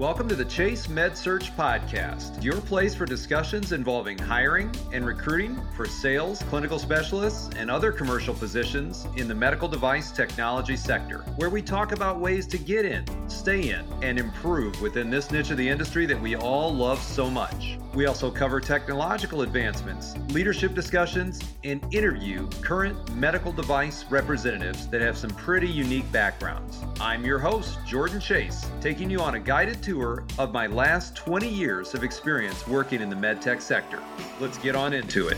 Welcome 0.00 0.28
to 0.30 0.34
the 0.34 0.46
Chase 0.46 0.88
Med 0.88 1.14
Search 1.14 1.54
Podcast, 1.58 2.42
your 2.42 2.58
place 2.62 2.94
for 2.94 3.04
discussions 3.04 3.72
involving 3.72 4.16
hiring 4.16 4.74
and 4.94 5.04
recruiting 5.04 5.60
for 5.76 5.84
sales, 5.84 6.42
clinical 6.44 6.78
specialists, 6.78 7.50
and 7.58 7.70
other 7.70 7.92
commercial 7.92 8.32
positions 8.32 9.06
in 9.18 9.28
the 9.28 9.34
medical 9.34 9.68
device 9.68 10.10
technology 10.10 10.74
sector, 10.74 11.18
where 11.36 11.50
we 11.50 11.60
talk 11.60 11.92
about 11.92 12.18
ways 12.18 12.46
to 12.46 12.56
get 12.56 12.86
in, 12.86 13.04
stay 13.28 13.72
in, 13.72 13.84
and 14.00 14.18
improve 14.18 14.80
within 14.80 15.10
this 15.10 15.30
niche 15.30 15.50
of 15.50 15.58
the 15.58 15.68
industry 15.68 16.06
that 16.06 16.18
we 16.18 16.34
all 16.34 16.72
love 16.74 16.98
so 17.02 17.28
much. 17.28 17.76
We 17.92 18.06
also 18.06 18.30
cover 18.30 18.58
technological 18.58 19.42
advancements, 19.42 20.14
leadership 20.30 20.74
discussions, 20.74 21.40
and 21.62 21.84
interview 21.92 22.48
current 22.62 22.96
medical 23.16 23.52
device 23.52 24.04
representatives 24.08 24.86
that 24.88 25.02
have 25.02 25.18
some 25.18 25.30
pretty 25.30 25.68
unique 25.68 26.10
backgrounds. 26.10 26.78
I'm 27.00 27.22
your 27.22 27.38
host, 27.38 27.78
Jordan 27.84 28.20
Chase, 28.20 28.64
taking 28.80 29.10
you 29.10 29.20
on 29.20 29.34
a 29.34 29.40
guided 29.40 29.82
tour 29.82 29.89
of 29.90 30.52
my 30.52 30.68
last 30.68 31.16
20 31.16 31.48
years 31.48 31.94
of 31.94 32.04
experience 32.04 32.64
working 32.68 33.00
in 33.00 33.10
the 33.10 33.16
medtech 33.16 33.60
sector. 33.60 34.00
Let's 34.38 34.56
get 34.58 34.76
on 34.76 34.92
into 34.92 35.26
it. 35.26 35.36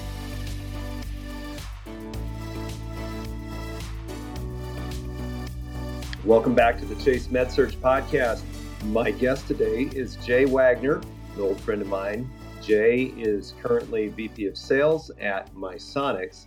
Welcome 6.27 6.55
back 6.55 6.79
to 6.80 6.84
the 6.84 6.95
Chase 7.02 7.29
MedSearch 7.29 7.79
podcast. 7.79 8.43
My 8.84 9.10
guest 9.10 9.48
today 9.48 9.88
is 9.95 10.16
Jay 10.16 10.45
Wagner, 10.45 10.96
an 10.96 11.41
old 11.41 11.59
friend 11.60 11.80
of 11.80 11.88
mine. 11.88 12.30
Jay 12.62 13.05
is 13.16 13.55
currently 13.62 14.09
VP 14.09 14.48
of 14.48 14.59
Sales 14.59 15.10
at 15.19 15.52
Misonix, 15.55 16.45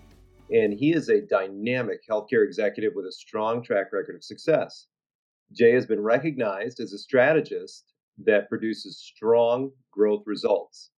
and 0.51 0.71
he 0.71 0.93
is 0.93 1.09
a 1.09 1.21
dynamic 1.21 2.01
healthcare 2.07 2.45
executive 2.45 2.93
with 2.93 3.07
a 3.07 3.11
strong 3.11 3.63
track 3.63 3.91
record 3.91 4.15
of 4.15 4.23
success. 4.23 4.85
Jay 5.51 5.71
has 5.71 5.87
been 5.87 6.03
recognized 6.03 6.79
as 6.79 6.93
a 6.93 6.99
strategist 6.99 7.93
that 8.17 8.49
produces 8.49 8.97
strong 8.97 9.71
growth 9.91 10.23
results. 10.25 10.91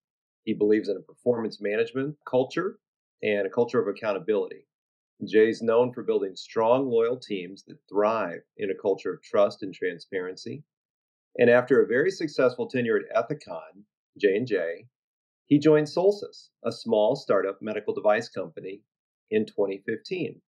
He 0.44 0.54
believes 0.54 0.90
in 0.90 0.98
a 0.98 1.02
performance 1.02 1.60
management 1.60 2.16
culture 2.26 2.80
and 3.24 3.46
a 3.46 3.50
culture 3.50 3.82
of 3.82 3.88
accountability. 3.88 4.66
Jay's 5.26 5.62
known 5.62 5.92
for 5.92 6.04
building 6.04 6.36
strong, 6.36 6.90
loyal 6.90 7.18
teams 7.18 7.64
that 7.64 7.80
thrive 7.90 8.42
in 8.58 8.70
a 8.70 8.76
culture 8.76 9.14
of 9.14 9.22
trust 9.24 9.64
and 9.64 9.74
transparency. 9.74 10.64
And 11.38 11.50
after 11.50 11.82
a 11.82 11.88
very 11.88 12.12
successful 12.12 12.68
tenure 12.68 12.98
at 12.98 13.30
Ethicon, 13.30 13.84
J&J, 14.20 14.88
he 15.48 15.60
joined 15.60 15.90
Solstice, 15.90 16.52
a 16.64 16.72
small 16.72 17.16
startup 17.16 17.62
medical 17.62 17.94
device 17.94 18.30
company, 18.30 18.84
in 19.30 19.46
2015. 19.46 20.42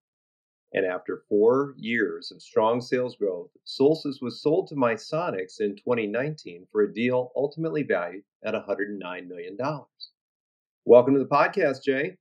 And 0.75 0.85
after 0.85 1.23
four 1.29 1.75
years 1.79 2.31
of 2.31 2.43
strong 2.43 2.83
sales 2.83 3.17
growth, 3.17 3.51
Solstice 3.65 4.19
was 4.21 4.43
sold 4.43 4.69
to 4.69 4.75
Misonix 4.75 5.61
in 5.61 5.77
2019 5.77 6.67
for 6.71 6.83
a 6.83 6.93
deal 6.93 7.33
ultimately 7.35 7.83
valued 7.83 8.25
at 8.45 8.53
$109 8.53 9.01
million. 9.27 9.57
Welcome 10.85 11.15
to 11.15 11.21
the 11.21 11.27
podcast, 11.27 11.85
Jay. 11.85 12.17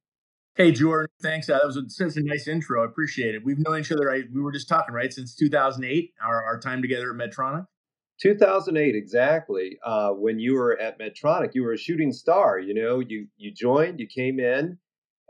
Hey, 0.56 0.72
Jordan. 0.72 1.10
Thanks. 1.22 1.50
Uh, 1.50 1.58
that 1.58 1.66
was 1.66 1.76
a, 1.76 1.90
such 1.90 2.16
a 2.16 2.24
nice 2.24 2.48
intro. 2.48 2.84
I 2.84 2.86
appreciate 2.86 3.36
it. 3.36 3.44
We've 3.44 3.60
known 3.60 3.80
each 3.80 3.92
other, 3.92 4.08
right? 4.08 4.24
We 4.34 4.42
were 4.42 4.54
just 4.54 4.70
talking, 4.70 4.96
right? 4.96 5.12
Since 5.12 5.36
2008, 5.36 6.14
our, 6.26 6.44
our 6.46 6.60
time 6.60 6.82
together 6.82 7.12
at 7.12 7.18
Medtronic. 7.18 7.66
2008 8.20 8.96
exactly 8.96 9.78
uh, 9.86 10.10
when 10.10 10.40
you 10.40 10.56
were 10.56 10.76
at 10.80 11.00
medtronic 11.00 11.54
you 11.54 11.62
were 11.62 11.74
a 11.74 11.78
shooting 11.78 12.12
star 12.12 12.58
you 12.58 12.74
know 12.74 13.00
you 13.00 13.28
you 13.38 13.52
joined 13.52 14.00
you 14.00 14.08
came 14.08 14.40
in 14.40 14.76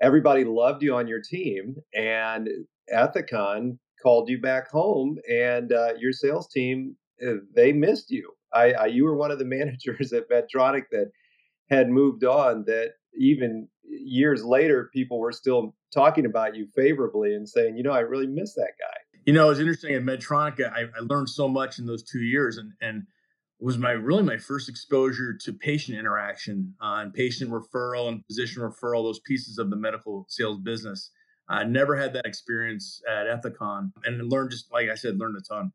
everybody 0.02 0.46
loved 0.46 0.82
you 0.82 0.96
on 0.96 1.06
your 1.06 1.22
team 1.22 1.76
and 1.94 2.48
ethicon 2.94 3.78
called 4.02 4.30
you 4.30 4.40
back 4.40 4.70
home 4.70 5.18
and 5.30 5.74
uh, 5.74 5.94
your 5.98 6.14
sales 6.14 6.48
team 6.48 6.96
uh, 7.26 7.34
they 7.56 7.72
missed 7.72 8.12
you 8.12 8.32
I, 8.54 8.72
I 8.72 8.86
you 8.88 9.04
were 9.04 9.16
one 9.16 9.32
of 9.32 9.40
the 9.40 9.46
managers 9.58 10.14
at 10.14 10.30
medtronic 10.30 10.84
that 10.92 11.12
had 11.70 11.90
moved 11.90 12.24
on 12.24 12.64
that 12.68 12.92
even 13.20 13.68
years 13.84 14.44
later 14.44 14.90
people 14.94 15.20
were 15.20 15.32
still 15.32 15.76
talking 15.94 16.26
about 16.26 16.56
you 16.56 16.68
favorably 16.76 17.34
and 17.34 17.48
saying 17.48 17.78
you 17.78 17.84
know 17.84 17.92
i 17.92 18.00
really 18.00 18.28
miss 18.28 18.54
that 18.56 18.74
guy 18.80 18.98
you 19.28 19.34
know, 19.34 19.48
it 19.48 19.50
was 19.50 19.60
interesting 19.60 19.94
at 19.94 20.04
Medtronic. 20.04 20.66
I, 20.66 20.84
I 20.84 21.02
learned 21.02 21.30
so 21.30 21.50
much 21.50 21.80
in 21.80 21.86
those 21.86 22.02
two 22.02 22.22
years, 22.22 22.58
and 22.58 22.72
and 22.80 23.04
was 23.60 23.78
my 23.78 23.92
really 23.92 24.24
my 24.24 24.38
first 24.38 24.70
exposure 24.70 25.34
to 25.42 25.52
patient 25.52 26.00
interaction 26.00 26.76
uh, 26.82 27.00
and 27.02 27.14
patient 27.14 27.52
referral 27.52 28.08
and 28.08 28.26
physician 28.26 28.64
referral, 28.64 29.04
those 29.04 29.20
pieces 29.20 29.58
of 29.58 29.70
the 29.70 29.76
medical 29.76 30.26
sales 30.30 30.60
business. 30.60 31.12
I 31.50 31.64
never 31.64 31.96
had 31.96 32.14
that 32.14 32.26
experience 32.26 33.02
at 33.08 33.28
Ethicon, 33.28 33.92
and 34.04 34.32
learned 34.32 34.52
just 34.52 34.72
like 34.72 34.90
I 34.90 34.96
said, 34.96 35.18
learned 35.18 35.38
a 35.38 35.42
ton. 35.42 35.72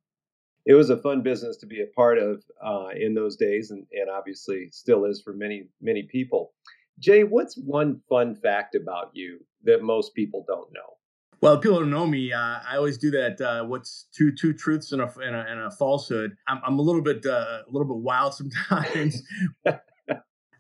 It 0.65 0.75
was 0.75 0.91
a 0.91 0.97
fun 0.97 1.23
business 1.23 1.57
to 1.59 1.67
be 1.67 1.83
a 1.83 1.87
part 1.87 2.19
of 2.19 2.45
uh, 2.65 2.89
in 2.95 3.15
those 3.15 3.37
days, 3.37 3.71
and, 3.71 3.87
and 3.93 4.09
obviously 4.11 4.69
still 4.71 5.05
is 5.05 5.21
for 5.23 5.33
many 5.33 5.69
many 5.81 6.05
people. 6.05 6.53
Jay, 6.99 7.25
what's 7.25 7.57
one 7.57 8.01
fun 8.09 8.35
fact 8.35 8.75
about 8.75 9.11
you 9.15 9.45
that 9.65 9.83
most 9.83 10.15
people 10.15 10.45
don't 10.47 10.73
know? 10.73 10.99
Well, 11.41 11.59
people 11.59 11.81
don't 11.81 11.91
know 11.91 12.07
me. 12.07 12.33
Uh, 12.33 12.39
I 12.39 12.77
always 12.77 12.99
do 12.99 13.11
that. 13.11 13.41
Uh, 13.41 13.65
what's 13.65 14.07
two 14.17 14.31
two 14.31 14.53
truths 14.53 14.93
and 14.93 15.03
a, 15.03 15.13
and 15.19 15.35
a, 15.35 15.45
and 15.49 15.61
a 15.61 15.71
falsehood? 15.73 16.37
I'm, 16.47 16.61
I'm, 16.65 16.79
a 16.79 16.83
little 16.83 17.03
bit 17.03 17.27
uh, 17.27 17.63
a 17.67 17.71
little 17.71 17.89
bit 17.89 17.97
wild 17.97 18.35
sometimes. 18.41 19.23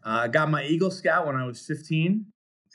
I 0.04 0.24
uh, 0.24 0.26
got 0.26 0.50
my 0.50 0.64
Eagle 0.64 0.90
Scout 0.90 1.28
when 1.28 1.36
I 1.36 1.46
was 1.46 1.64
15, 1.64 2.26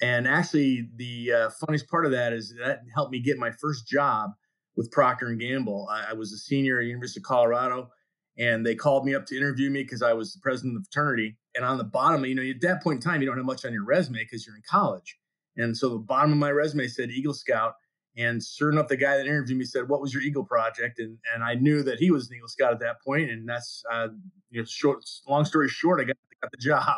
and 0.01 0.27
actually 0.27 0.89
the 0.95 1.31
uh, 1.31 1.49
funniest 1.49 1.89
part 1.89 2.05
of 2.05 2.11
that 2.11 2.33
is 2.33 2.53
that 2.59 2.81
helped 2.93 3.11
me 3.11 3.19
get 3.19 3.37
my 3.37 3.51
first 3.51 3.87
job 3.87 4.31
with 4.75 4.91
Procter 4.91 5.27
and 5.27 5.39
Gamble. 5.39 5.87
I, 5.89 6.11
I 6.11 6.13
was 6.13 6.31
a 6.33 6.37
senior 6.37 6.79
at 6.79 6.85
University 6.85 7.19
of 7.19 7.23
Colorado, 7.23 7.89
and 8.37 8.65
they 8.65 8.75
called 8.75 9.05
me 9.05 9.15
up 9.15 9.25
to 9.27 9.37
interview 9.37 9.69
me 9.69 9.83
because 9.83 10.03
I 10.03 10.13
was 10.13 10.33
the 10.33 10.39
president 10.41 10.75
of 10.77 10.83
the 10.83 10.89
fraternity. 10.91 11.37
And 11.55 11.65
on 11.65 11.77
the 11.77 11.83
bottom, 11.83 12.23
you 12.25 12.35
know, 12.35 12.43
at 12.43 12.61
that 12.61 12.83
point 12.83 13.03
in 13.03 13.09
time, 13.09 13.21
you 13.21 13.27
don't 13.27 13.37
have 13.37 13.45
much 13.45 13.65
on 13.65 13.73
your 13.73 13.85
resume 13.85 14.19
because 14.19 14.45
you're 14.45 14.55
in 14.55 14.61
college. 14.69 15.17
And 15.55 15.75
so 15.75 15.89
the 15.89 15.97
bottom 15.97 16.31
of 16.31 16.37
my 16.37 16.51
resume 16.51 16.87
said 16.87 17.09
Eagle 17.09 17.33
Scout 17.33 17.73
and 18.17 18.43
sure 18.43 18.71
enough, 18.71 18.87
the 18.87 18.97
guy 18.97 19.15
that 19.17 19.27
interviewed 19.27 19.59
me 19.59 19.65
said, 19.65 19.87
"What 19.87 20.01
was 20.01 20.11
your 20.11 20.23
Eagle 20.23 20.43
project?" 20.43 20.97
And 20.97 21.19
and 21.33 21.43
I 21.43 21.53
knew 21.53 21.83
that 21.83 21.99
he 21.99 22.09
was 22.09 22.29
an 22.29 22.35
Eagle 22.35 22.47
Scout 22.47 22.73
at 22.73 22.79
that 22.79 23.01
point. 23.05 23.29
and 23.29 23.47
that's 23.47 23.83
uh, 23.91 24.07
you 24.49 24.61
know, 24.61 24.65
short. 24.65 25.05
Long 25.27 25.45
story 25.45 25.69
short, 25.69 26.01
I 26.01 26.05
got, 26.05 26.17
got 26.41 26.51
the 26.51 26.57
job. 26.57 26.97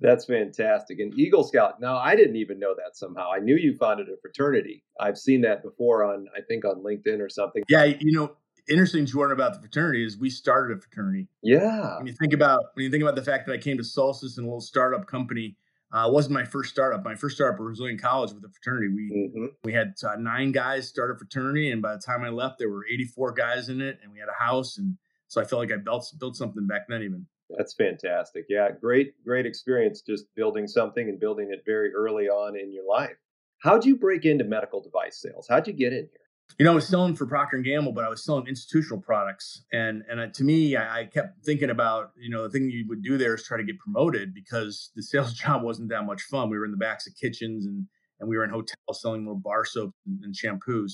That's 0.00 0.24
fantastic. 0.24 0.98
And 0.98 1.18
Eagle 1.18 1.44
Scout. 1.44 1.80
Now, 1.80 1.96
I 1.96 2.16
didn't 2.16 2.36
even 2.36 2.58
know 2.58 2.74
that 2.74 2.96
somehow. 2.96 3.30
I 3.32 3.38
knew 3.38 3.56
you 3.56 3.76
founded 3.76 4.08
a 4.08 4.16
fraternity. 4.20 4.82
I've 5.00 5.16
seen 5.16 5.40
that 5.42 5.62
before 5.62 6.04
on, 6.04 6.26
I 6.36 6.40
think, 6.40 6.64
on 6.64 6.82
LinkedIn 6.82 7.20
or 7.20 7.28
something. 7.28 7.62
Yeah, 7.68 7.84
you 7.84 8.18
know, 8.18 8.32
interesting, 8.68 9.06
Jordan, 9.06 9.34
about 9.34 9.54
the 9.54 9.60
fraternity 9.60 10.04
is 10.04 10.18
we 10.18 10.30
started 10.30 10.76
a 10.76 10.80
fraternity. 10.80 11.28
Yeah. 11.42 11.96
When 11.98 12.06
you 12.06 12.12
think 12.12 12.32
about 12.32 12.64
when 12.74 12.84
you 12.84 12.90
think 12.90 13.02
about 13.02 13.14
the 13.14 13.22
fact 13.22 13.46
that 13.46 13.52
I 13.52 13.58
came 13.58 13.76
to 13.78 13.84
Solstice 13.84 14.36
and 14.36 14.46
a 14.46 14.48
little 14.48 14.60
startup 14.60 15.06
company 15.06 15.56
uh, 15.94 16.10
wasn't 16.10 16.34
my 16.34 16.44
first 16.44 16.70
startup. 16.70 17.04
My 17.04 17.14
first 17.14 17.36
startup 17.36 17.60
was 17.60 17.78
in 17.78 17.96
college 17.96 18.32
with 18.32 18.44
a 18.44 18.48
fraternity. 18.48 18.88
We 18.88 19.30
mm-hmm. 19.32 19.46
we 19.62 19.72
had 19.72 19.94
uh, 20.02 20.16
nine 20.16 20.50
guys 20.50 20.88
start 20.88 21.12
a 21.12 21.16
fraternity, 21.16 21.70
and 21.70 21.80
by 21.80 21.94
the 21.94 22.00
time 22.00 22.24
I 22.24 22.30
left, 22.30 22.58
there 22.58 22.68
were 22.68 22.84
84 22.92 23.32
guys 23.32 23.68
in 23.68 23.80
it, 23.80 24.00
and 24.02 24.12
we 24.12 24.18
had 24.18 24.28
a 24.28 24.42
house, 24.44 24.76
and 24.76 24.96
so 25.28 25.40
I 25.40 25.44
felt 25.44 25.60
like 25.60 25.70
I 25.70 25.76
built 25.76 26.12
built 26.18 26.34
something 26.34 26.66
back 26.66 26.88
then. 26.88 27.02
Even 27.02 27.26
that's 27.50 27.74
fantastic. 27.74 28.46
Yeah, 28.48 28.70
great 28.70 29.14
great 29.24 29.46
experience 29.46 30.00
just 30.00 30.26
building 30.34 30.66
something 30.66 31.08
and 31.08 31.20
building 31.20 31.50
it 31.50 31.62
very 31.66 31.92
early 31.94 32.28
on 32.28 32.58
in 32.58 32.72
your 32.72 32.86
life. 32.88 33.16
How'd 33.62 33.84
you 33.84 33.96
break 33.96 34.24
into 34.24 34.44
medical 34.44 34.82
device 34.82 35.20
sales? 35.20 35.46
How'd 35.48 35.66
you 35.66 35.72
get 35.72 35.92
in 35.92 36.08
here? 36.10 36.24
you 36.58 36.64
know, 36.64 36.72
I 36.72 36.74
was 36.74 36.86
selling 36.86 37.16
for 37.16 37.26
Procter 37.26 37.56
and 37.56 37.64
Gamble, 37.64 37.92
but 37.92 38.04
I 38.04 38.08
was 38.08 38.24
selling 38.24 38.46
institutional 38.46 39.00
products, 39.00 39.64
and 39.72 40.04
and 40.08 40.32
to 40.34 40.44
me, 40.44 40.76
I, 40.76 41.04
kept 41.06 41.44
thinking 41.44 41.70
about 41.70 42.12
you 42.16 42.30
know 42.30 42.44
the 42.44 42.50
thing 42.50 42.70
you 42.70 42.84
would 42.88 43.02
do 43.02 43.18
there 43.18 43.34
is 43.34 43.42
try 43.42 43.56
to 43.56 43.64
get 43.64 43.78
promoted 43.78 44.34
because 44.34 44.90
the 44.94 45.02
sales 45.10 45.32
job 45.32 45.62
wasn't 45.62 45.88
that 45.88 46.04
much 46.04 46.22
fun. 46.22 46.50
We 46.50 46.58
were 46.58 46.64
in 46.64 46.70
the 46.70 46.76
backs 46.76 47.06
of 47.06 47.14
kitchens 47.20 47.66
and 47.66 47.86
and 48.20 48.28
we 48.28 48.36
were 48.36 48.44
in 48.44 48.50
hotels 48.50 49.00
selling 49.00 49.22
little 49.22 49.40
bar 49.42 49.64
soap 49.64 49.94
and, 50.06 50.32
shampoos, 50.32 50.92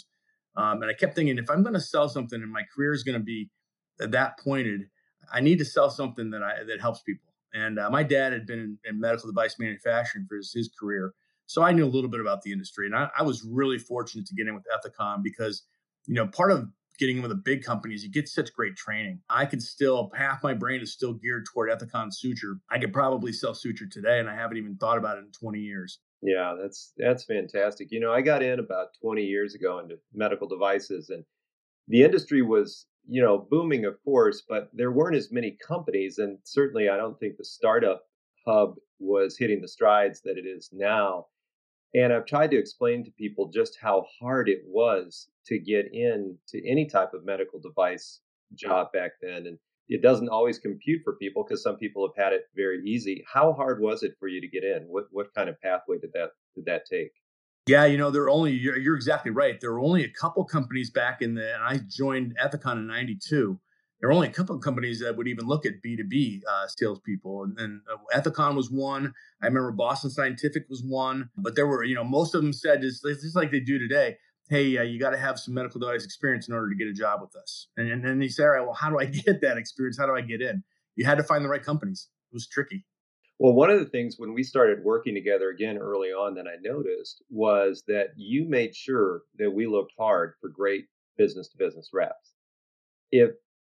um, 0.57 0.81
and 0.81 0.91
I 0.91 0.95
kept 0.95 1.15
thinking 1.15 1.37
if 1.37 1.51
I'm 1.51 1.63
going 1.63 1.75
to 1.75 1.81
sell 1.81 2.09
something 2.09 2.41
and 2.41 2.51
my 2.51 2.63
career 2.75 2.95
is 2.95 3.03
going 3.03 3.19
to 3.19 3.25
be 3.25 3.51
that 3.99 4.39
pointed, 4.39 4.83
I 5.33 5.41
need 5.41 5.59
to 5.59 5.65
sell 5.65 5.91
something 5.91 6.31
that 6.31 6.43
I 6.43 6.65
that 6.67 6.81
helps 6.81 7.01
people. 7.03 7.33
And 7.53 7.79
uh, 7.79 7.91
my 7.91 8.03
dad 8.05 8.33
had 8.33 8.47
been 8.47 8.61
in, 8.61 8.79
in 8.85 9.01
medical 9.01 9.29
device 9.29 9.57
manufacturing 9.59 10.27
for 10.29 10.37
his, 10.37 10.53
his 10.53 10.69
career, 10.69 11.15
so 11.51 11.63
I 11.63 11.73
knew 11.73 11.85
a 11.85 11.91
little 11.91 12.09
bit 12.09 12.21
about 12.21 12.43
the 12.43 12.53
industry, 12.53 12.87
and 12.87 12.95
I, 12.95 13.09
I 13.19 13.25
was 13.25 13.43
really 13.45 13.77
fortunate 13.77 14.25
to 14.27 14.35
get 14.35 14.47
in 14.47 14.55
with 14.55 14.63
Ethicon 14.73 15.21
because, 15.21 15.65
you 16.07 16.15
know, 16.15 16.29
part 16.29 16.53
of 16.53 16.69
getting 16.97 17.17
in 17.17 17.23
with 17.23 17.33
the 17.33 17.43
big 17.45 17.65
companies, 17.65 18.05
you 18.05 18.11
get 18.11 18.29
such 18.29 18.53
great 18.53 18.77
training. 18.77 19.21
I 19.29 19.47
could 19.47 19.61
still 19.61 20.13
half 20.15 20.45
my 20.45 20.55
brain 20.55 20.81
is 20.81 20.93
still 20.93 21.13
geared 21.13 21.47
toward 21.53 21.69
Ethicon 21.71 22.15
suture. 22.15 22.61
I 22.71 22.79
could 22.79 22.93
probably 22.93 23.33
sell 23.33 23.55
suture 23.55 23.87
today, 23.87 24.21
and 24.21 24.31
I 24.31 24.37
haven't 24.37 24.59
even 24.59 24.77
thought 24.77 24.97
about 24.97 25.19
it 25.19 25.25
in 25.25 25.33
20 25.33 25.59
years. 25.59 25.99
Yeah, 26.23 26.55
that's 26.63 26.93
that's 26.97 27.25
fantastic. 27.25 27.91
You 27.91 27.99
know, 27.99 28.13
I 28.13 28.21
got 28.21 28.45
in 28.45 28.61
about 28.61 28.95
20 29.03 29.25
years 29.25 29.57
ago 29.57 29.81
into 29.81 29.99
medical 30.15 30.47
devices, 30.47 31.11
and 31.11 31.25
the 31.89 32.05
industry 32.05 32.43
was 32.43 32.87
you 33.11 33.21
know 33.21 33.47
booming, 33.51 33.85
of 33.85 34.03
course, 34.05 34.43
but 34.49 34.71
there 34.73 34.93
weren't 34.93 35.17
as 35.17 35.33
many 35.33 35.59
companies, 35.67 36.19
and 36.19 36.39
certainly 36.45 36.89
I 36.89 36.97
don't 36.97 37.19
think 37.19 37.37
the 37.37 37.45
startup 37.45 38.05
hub 38.47 38.77
was 39.01 39.37
hitting 39.37 39.61
the 39.61 39.69
strides 39.69 40.21
that 40.23 40.39
it 40.39 40.47
is 40.47 40.71
now. 40.73 41.27
And 41.93 42.13
I've 42.13 42.27
tried 42.27 42.53
to 42.53 42.59
explain 42.59 43.05
to 43.05 43.11
people 43.11 43.51
just 43.51 43.77
how 43.81 44.07
hard 44.21 44.49
it 44.49 44.61
was 44.65 45.29
to 45.47 45.59
get 45.59 45.93
in 45.93 46.39
to 46.49 46.69
any 46.69 46.87
type 46.87 47.13
of 47.13 47.25
medical 47.25 47.59
device 47.59 48.21
job 48.55 48.93
back 48.93 49.13
then, 49.21 49.47
and 49.47 49.59
it 49.89 50.03
doesn't 50.03 50.29
always 50.29 50.61
compute 50.61 51.03
for 51.03 51.17
people 51.17 51.43
because 51.43 51.65
some 51.65 51.77
people 51.77 52.07
have 52.07 52.25
had 52.25 52.33
it 52.33 52.45
very 52.55 52.81
easy. 52.85 53.25
How 53.27 53.53
hard 53.53 53.81
was 53.81 54.05
it 54.05 54.15
for 54.21 54.29
you 54.29 54.41
to 54.41 54.49
get 54.49 54.63
in? 54.63 54.85
What 54.85 55.07
what 55.11 55.35
kind 55.35 55.49
of 55.49 55.61
pathway 55.61 55.99
did 55.99 56.13
that 56.13 56.31
did 56.55 56.67
that 56.67 56.87
take? 56.87 57.11
Yeah, 57.67 57.85
you 57.85 57.99
know, 57.99 58.11
there 58.11 58.23
are 58.23 58.31
only 58.31 58.53
you're, 58.53 58.79
you're 58.79 58.97
exactly 58.97 59.31
right. 59.31 59.61
There 59.61 59.73
were 59.73 59.81
only 59.81 60.05
a 60.05 60.11
couple 60.11 60.45
companies 60.45 60.91
back 60.91 61.23
in 61.23 61.35
the, 61.35 61.55
and 61.55 61.63
I 61.63 61.81
joined 61.89 62.37
Ethicon 62.43 62.77
in 62.79 62.87
'92. 62.87 63.61
There 64.01 64.09
were 64.09 64.15
only 64.15 64.29
a 64.29 64.33
couple 64.33 64.57
of 64.57 64.63
companies 64.63 65.01
that 65.01 65.17
would 65.17 65.29
even 65.29 65.47
look 65.47 65.67
at 65.67 65.83
B2B 65.85 66.41
uh, 66.49 66.67
salespeople. 66.69 67.45
And 67.45 67.57
then 67.57 67.83
uh, 67.93 68.19
Ethicon 68.19 68.57
was 68.57 68.71
one. 68.71 69.13
I 69.43 69.47
remember 69.47 69.73
Boston 69.73 70.11
Scientific 70.11 70.65
was 70.71 70.83
one. 70.83 71.29
But 71.37 71.55
there 71.55 71.67
were, 71.67 71.85
you 71.85 71.95
know, 71.95 72.05
most 72.05 72.35
of 72.35 72.41
them 72.41 72.55
said 72.55 72.81
just, 72.81 73.03
just 73.05 73.37
like 73.37 73.51
they 73.51 73.61
do 73.61 73.79
today, 73.79 74.17
hey, 74.49 74.79
uh, 74.79 74.83
you 74.83 74.99
got 74.99 75.11
to 75.11 75.19
have 75.19 75.39
some 75.39 75.53
medical 75.53 75.81
device 75.81 76.05
experience 76.05 76.49
in 76.49 76.55
order 76.55 76.71
to 76.71 76.77
get 76.77 76.89
a 76.89 76.95
job 76.95 77.21
with 77.21 77.37
us. 77.37 77.69
And, 77.77 78.03
then 78.05 78.19
they 78.19 78.29
say, 78.29 78.45
all 78.45 78.51
right, 78.51 78.63
well, 78.63 78.75
how 78.75 78.89
do 78.89 78.99
I 78.99 79.05
get 79.27 79.43
that 79.43 79.59
experience? 79.59 79.99
How 79.99 80.07
do 80.07 80.15
I 80.15 80.23
get 80.23 80.41
in? 80.41 80.65
You 80.97 81.05
had 81.05 81.19
to 81.19 81.25
find 81.25 81.45
the 81.45 81.49
right 81.49 81.63
companies. 81.63 82.09
It 82.33 82.35
was 82.35 82.49
tricky. 82.49 82.87
Well, 83.41 83.55
one 83.55 83.71
of 83.71 83.79
the 83.79 83.87
things 83.87 84.19
when 84.19 84.35
we 84.35 84.43
started 84.43 84.85
working 84.85 85.15
together 85.15 85.49
again 85.49 85.79
early 85.79 86.09
on 86.09 86.35
that 86.35 86.47
I 86.47 86.61
noticed 86.61 87.23
was 87.31 87.83
that 87.89 88.09
you 88.15 88.45
made 88.47 88.77
sure 88.77 89.23
that 89.39 89.51
we 89.51 89.67
looked 89.67 89.95
hard 89.99 90.35
for 90.43 90.51
great 90.51 90.85
business 91.17 91.49
to 91.49 91.57
business 91.57 91.89
reps. 91.95 92.35
If 93.11 93.31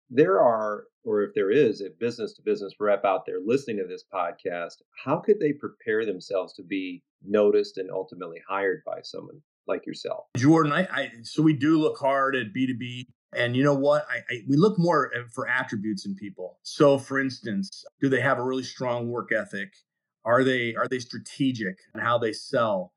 there 0.10 0.42
are, 0.42 0.86
or 1.04 1.22
if 1.22 1.36
there 1.36 1.52
is 1.52 1.82
a 1.82 1.92
business 2.00 2.34
to 2.34 2.42
business 2.42 2.74
rep 2.80 3.06
out 3.06 3.28
there 3.28 3.38
listening 3.40 3.78
to 3.78 3.86
this 3.86 4.04
podcast, 4.12 4.78
how 5.06 5.18
could 5.18 5.40
they 5.40 5.54
prepare 5.54 6.08
themselves 6.08 6.54
to 6.54 6.64
be 6.64 7.04
noticed 7.24 7.78
and 7.78 7.92
ultimately 7.92 8.42
hired 8.50 8.82
by 8.84 9.02
someone 9.04 9.44
like 9.68 9.86
yourself? 9.86 10.26
Jordan, 10.38 10.74
I, 10.74 10.88
I 10.92 11.12
so 11.22 11.44
we 11.44 11.54
do 11.54 11.78
look 11.78 12.00
hard 12.00 12.36
at 12.36 12.48
B2B 12.52 13.06
and 13.34 13.56
you 13.56 13.64
know 13.64 13.76
what? 13.76 14.06
I, 14.10 14.18
I, 14.34 14.42
we 14.48 14.58
look 14.58 14.78
more 14.78 15.12
uh, 15.16 15.24
for 15.32 15.48
attributes 15.48 16.06
in 16.06 16.16
people. 16.16 16.58
So, 16.64 16.98
for 16.98 17.20
instance, 17.20 17.86
do 18.02 18.10
they 18.10 18.22
have 18.22 18.40
a 18.40 18.44
really 18.44 18.64
strong 18.64 19.10
work 19.10 19.32
ethic? 19.32 19.74
Are 20.26 20.44
they 20.44 20.76
are 20.76 20.88
they 20.88 21.00
strategic 21.00 21.78
in 21.96 22.02
how 22.02 22.18
they 22.18 22.34
sell? 22.34 22.94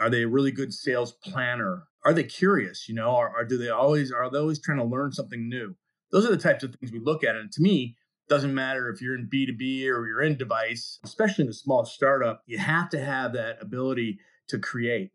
Are 0.00 0.08
they 0.08 0.22
a 0.22 0.28
really 0.28 0.52
good 0.52 0.72
sales 0.72 1.12
planner? 1.12 1.84
Are 2.04 2.14
they 2.14 2.24
curious? 2.24 2.88
You 2.88 2.94
know, 2.94 3.14
or, 3.14 3.32
or 3.36 3.44
do 3.44 3.58
they 3.58 3.68
always 3.68 4.12
are 4.12 4.30
they 4.30 4.38
always 4.38 4.60
trying 4.60 4.78
to 4.78 4.84
learn 4.84 5.12
something 5.12 5.48
new? 5.48 5.74
Those 6.10 6.26
are 6.26 6.30
the 6.30 6.36
types 6.36 6.62
of 6.62 6.74
things 6.74 6.92
we 6.92 7.00
look 7.00 7.24
at. 7.24 7.36
And 7.36 7.50
to 7.52 7.62
me, 7.62 7.96
doesn't 8.28 8.54
matter 8.54 8.88
if 8.88 9.02
you're 9.02 9.14
in 9.14 9.28
B2B 9.28 9.86
or 9.88 10.06
you're 10.06 10.22
in 10.22 10.36
device, 10.36 10.98
especially 11.04 11.44
in 11.44 11.50
a 11.50 11.54
small 11.54 11.84
startup, 11.84 12.42
you 12.46 12.58
have 12.58 12.88
to 12.90 13.02
have 13.02 13.32
that 13.32 13.58
ability 13.60 14.18
to 14.48 14.58
create. 14.58 15.10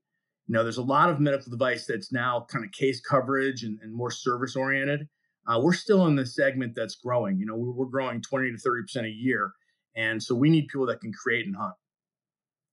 You 0.48 0.54
know, 0.54 0.64
there's 0.64 0.78
a 0.78 0.84
lot 0.84 1.10
of 1.10 1.20
medical 1.20 1.52
device 1.52 1.86
that's 1.86 2.12
now 2.12 2.48
kind 2.50 2.64
of 2.64 2.72
case 2.72 3.02
coverage 3.02 3.64
and, 3.64 3.80
and 3.82 3.94
more 3.94 4.12
service 4.12 4.56
oriented. 4.56 5.08
Uh, 5.48 5.60
we're 5.62 5.74
still 5.74 6.06
in 6.08 6.16
the 6.16 6.26
segment 6.26 6.74
that's 6.76 6.96
growing. 6.96 7.38
You 7.38 7.46
know, 7.46 7.56
we're, 7.56 7.72
we're 7.72 7.86
growing 7.86 8.22
20 8.22 8.52
to 8.52 8.58
30 8.58 8.82
percent 8.84 9.06
a 9.06 9.10
year, 9.10 9.52
and 9.96 10.22
so 10.22 10.36
we 10.36 10.50
need 10.50 10.68
people 10.68 10.86
that 10.88 11.02
can 11.02 11.12
create 11.14 11.46
and 11.46 11.56
hunt. 11.56 11.76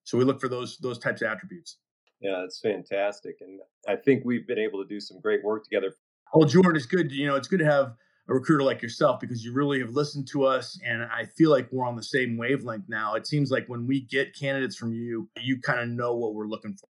So 0.04 0.18
we 0.18 0.24
look 0.24 0.40
for 0.40 0.48
those 0.48 0.78
those 0.78 0.98
types 0.98 1.22
of 1.22 1.28
attributes. 1.28 1.78
Yeah, 2.20 2.40
that's 2.40 2.60
fantastic, 2.60 3.36
and 3.40 3.60
I 3.88 3.96
think 3.96 4.24
we've 4.24 4.46
been 4.46 4.58
able 4.58 4.82
to 4.82 4.88
do 4.88 5.00
some 5.00 5.20
great 5.20 5.42
work 5.44 5.64
together. 5.64 5.94
Well, 6.32 6.48
Jordan, 6.48 6.76
it's 6.76 6.86
good. 6.86 7.10
You 7.12 7.26
know, 7.26 7.36
it's 7.36 7.48
good 7.48 7.60
to 7.60 7.66
have 7.66 7.94
a 8.28 8.34
recruiter 8.34 8.62
like 8.62 8.82
yourself 8.82 9.20
because 9.20 9.44
you 9.44 9.52
really 9.52 9.80
have 9.80 9.90
listened 9.90 10.26
to 10.28 10.44
us, 10.44 10.78
and 10.84 11.02
I 11.02 11.24
feel 11.24 11.50
like 11.50 11.68
we're 11.70 11.86
on 11.86 11.96
the 11.96 12.02
same 12.02 12.36
wavelength 12.36 12.84
now. 12.88 13.14
It 13.14 13.26
seems 13.26 13.50
like 13.50 13.66
when 13.66 13.86
we 13.86 14.00
get 14.00 14.34
candidates 14.38 14.76
from 14.76 14.92
you, 14.92 15.28
you 15.40 15.60
kind 15.60 15.80
of 15.80 15.88
know 15.88 16.14
what 16.14 16.34
we're 16.34 16.46
looking 16.46 16.74
for. 16.74 16.88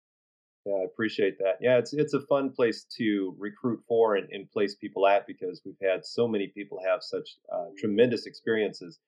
Yeah, 0.65 0.75
I 0.75 0.83
appreciate 0.86 1.38
that. 1.39 1.57
Yeah, 1.60 1.77
it's 1.77 1.94
it's 1.94 2.13
a 2.13 2.21
fun 2.21 2.51
place 2.51 2.86
to 2.98 3.36
recruit 3.38 3.81
for 3.88 4.15
and, 4.15 4.30
and 4.31 4.50
place 4.50 4.75
people 4.75 5.06
at 5.07 5.27
because 5.27 5.62
we've 5.65 5.75
had 5.81 6.06
so 6.06 6.27
many 6.27 6.48
people 6.48 6.80
have 6.86 7.04
such 7.04 7.38
uh, 7.54 7.65
tremendous 7.77 8.25
experiences. 8.25 9.00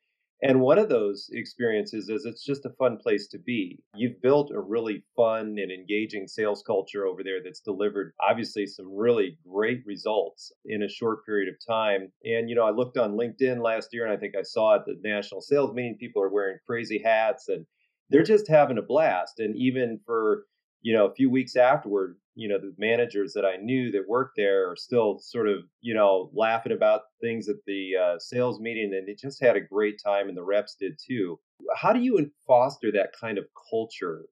And 0.42 0.60
one 0.60 0.78
of 0.78 0.90
those 0.90 1.30
experiences 1.31 2.10
is 2.10 2.25
it's 2.25 2.44
just 2.44 2.66
a 2.66 2.75
fun 2.78 2.98
place 2.98 3.28
to 3.30 3.40
be. 3.40 3.80
You've 3.96 4.22
built 4.22 4.52
a 4.52 4.60
really 4.60 5.04
fun 5.16 5.56
and 5.57 5.72
engaging 5.72 6.28
sales 6.28 6.62
culture 6.62 7.06
over 7.06 7.24
there 7.24 7.42
that's 7.42 7.62
delivered 7.62 8.13
obviously 8.19 8.68
some 8.68 8.94
really 8.94 9.38
great 9.48 9.81
results 9.86 10.52
in 10.66 10.84
a 10.84 10.90
short 10.90 11.25
period 11.25 11.48
of 11.48 11.56
time. 11.66 12.12
And, 12.25 12.50
you 12.50 12.56
know, 12.56 12.66
I 12.66 12.72
looked 12.72 12.98
on 12.98 13.18
LinkedIn 13.18 13.63
last 13.63 13.90
year 13.94 14.04
and 14.06 14.13
I 14.13 14.18
think 14.18 14.36
I 14.36 14.42
saw 14.44 14.75
at 14.75 14.86
the 14.86 15.00
national 15.04 15.42
sales 15.42 15.74
meeting, 15.74 15.96
people 15.98 16.22
are 16.22 16.30
wearing 16.30 16.57
crazy 16.68 17.02
hats 17.04 17.48
and 17.48 17.66
they're 18.10 18.22
just 18.22 18.50
having 18.50 18.78
a 18.78 18.84
blast. 18.84 19.40
And 19.40 19.56
even 19.56 20.02
for 20.06 20.46
you 20.86 20.94
know, 20.94 21.08
a 21.08 21.14
few 21.16 21.32
weeks 21.32 21.56
afterward, 21.56 22.16
you 22.36 22.48
know, 22.48 22.60
the 22.60 22.72
managers 22.78 23.34
that 23.34 23.44
I 23.44 23.56
knew 23.56 23.92
that 23.92 24.08
worked 24.08 24.36
there 24.38 24.70
are 24.70 24.76
still 24.76 25.18
sort 25.18 25.50
of, 25.50 25.64
you 25.82 25.96
know, 25.96 26.30
laughing 26.32 26.74
about 26.74 27.02
things 27.20 27.50
at 27.50 27.56
the 27.66 27.94
uh, 28.00 28.20
sales 28.20 28.60
meeting, 28.60 28.94
and 28.94 29.08
they 29.08 29.16
just 29.16 29.42
had 29.42 29.56
a 29.56 29.62
great 29.62 30.00
time, 30.00 30.30
and 30.30 30.38
the 30.38 30.44
reps 30.44 30.76
did 30.80 31.00
too. 31.04 31.40
How 31.76 31.92
do 31.92 32.00
you 32.00 32.30
foster 32.46 32.92
that 32.92 33.14
kind 33.20 33.40
of 33.40 33.46
culture 33.72 34.26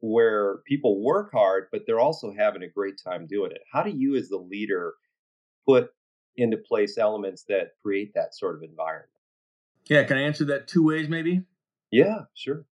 where 0.00 0.56
people 0.66 1.00
work 1.00 1.30
hard, 1.32 1.68
but 1.70 1.82
they're 1.86 2.00
also 2.00 2.34
having 2.36 2.64
a 2.64 2.68
great 2.68 3.00
time 3.00 3.28
doing 3.28 3.52
it? 3.52 3.62
How 3.72 3.84
do 3.84 3.90
you, 3.90 4.16
as 4.16 4.30
the 4.30 4.36
leader, 4.36 4.94
put 5.64 5.90
into 6.34 6.56
place 6.56 6.98
elements 6.98 7.44
that 7.48 7.74
create 7.84 8.14
that 8.16 8.34
sort 8.34 8.56
of 8.56 8.64
environment? 8.64 9.12
Yeah, 9.88 10.02
can 10.02 10.18
I 10.18 10.22
answer 10.22 10.44
that 10.46 10.66
two 10.66 10.84
ways, 10.84 11.08
maybe? 11.08 11.42
Yeah, 11.92 12.22
sure. 12.34 12.64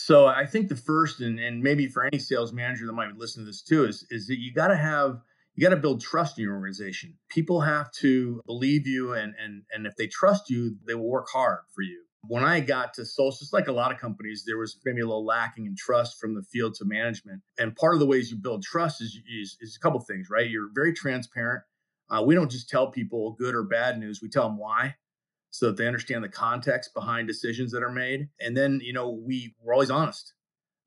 So 0.00 0.26
I 0.26 0.46
think 0.46 0.68
the 0.68 0.76
first, 0.76 1.20
and, 1.20 1.40
and 1.40 1.60
maybe 1.60 1.88
for 1.88 2.04
any 2.04 2.20
sales 2.20 2.52
manager 2.52 2.86
that 2.86 2.92
might 2.92 3.16
listen 3.16 3.42
to 3.42 3.46
this 3.46 3.62
too, 3.62 3.84
is, 3.84 4.06
is 4.10 4.28
that 4.28 4.38
you 4.38 4.54
got 4.54 4.68
to 4.68 4.76
have 4.76 5.20
you 5.56 5.62
got 5.64 5.74
to 5.74 5.80
build 5.80 6.00
trust 6.00 6.38
in 6.38 6.44
your 6.44 6.54
organization. 6.54 7.14
People 7.28 7.62
have 7.62 7.90
to 7.94 8.40
believe 8.46 8.86
you, 8.86 9.14
and 9.14 9.34
and 9.42 9.64
and 9.72 9.88
if 9.88 9.96
they 9.96 10.06
trust 10.06 10.50
you, 10.50 10.76
they 10.86 10.94
will 10.94 11.10
work 11.10 11.26
hard 11.32 11.58
for 11.74 11.82
you. 11.82 12.04
When 12.22 12.44
I 12.44 12.60
got 12.60 12.94
to 12.94 13.04
Solstice, 13.04 13.52
like 13.52 13.66
a 13.66 13.72
lot 13.72 13.90
of 13.90 13.98
companies, 13.98 14.44
there 14.46 14.56
was 14.56 14.78
maybe 14.84 15.00
a 15.00 15.06
little 15.06 15.26
lacking 15.26 15.66
in 15.66 15.74
trust 15.76 16.20
from 16.20 16.36
the 16.36 16.42
field 16.42 16.74
to 16.74 16.84
management. 16.84 17.42
And 17.58 17.74
part 17.74 17.94
of 17.94 18.00
the 18.00 18.06
ways 18.06 18.30
you 18.30 18.36
build 18.36 18.62
trust 18.62 19.02
is 19.02 19.18
is, 19.28 19.56
is 19.60 19.76
a 19.76 19.80
couple 19.80 19.98
things, 19.98 20.28
right? 20.30 20.48
You're 20.48 20.70
very 20.72 20.92
transparent. 20.92 21.64
Uh, 22.08 22.22
we 22.22 22.36
don't 22.36 22.52
just 22.52 22.68
tell 22.68 22.92
people 22.92 23.32
good 23.32 23.52
or 23.52 23.64
bad 23.64 23.98
news; 23.98 24.22
we 24.22 24.28
tell 24.28 24.48
them 24.48 24.58
why 24.58 24.94
so 25.50 25.66
that 25.66 25.76
they 25.76 25.86
understand 25.86 26.22
the 26.22 26.28
context 26.28 26.92
behind 26.94 27.26
decisions 27.26 27.72
that 27.72 27.82
are 27.82 27.90
made. 27.90 28.28
And 28.40 28.56
then, 28.56 28.80
you 28.82 28.92
know, 28.92 29.10
we 29.10 29.54
we're 29.62 29.74
always 29.74 29.90
honest, 29.90 30.34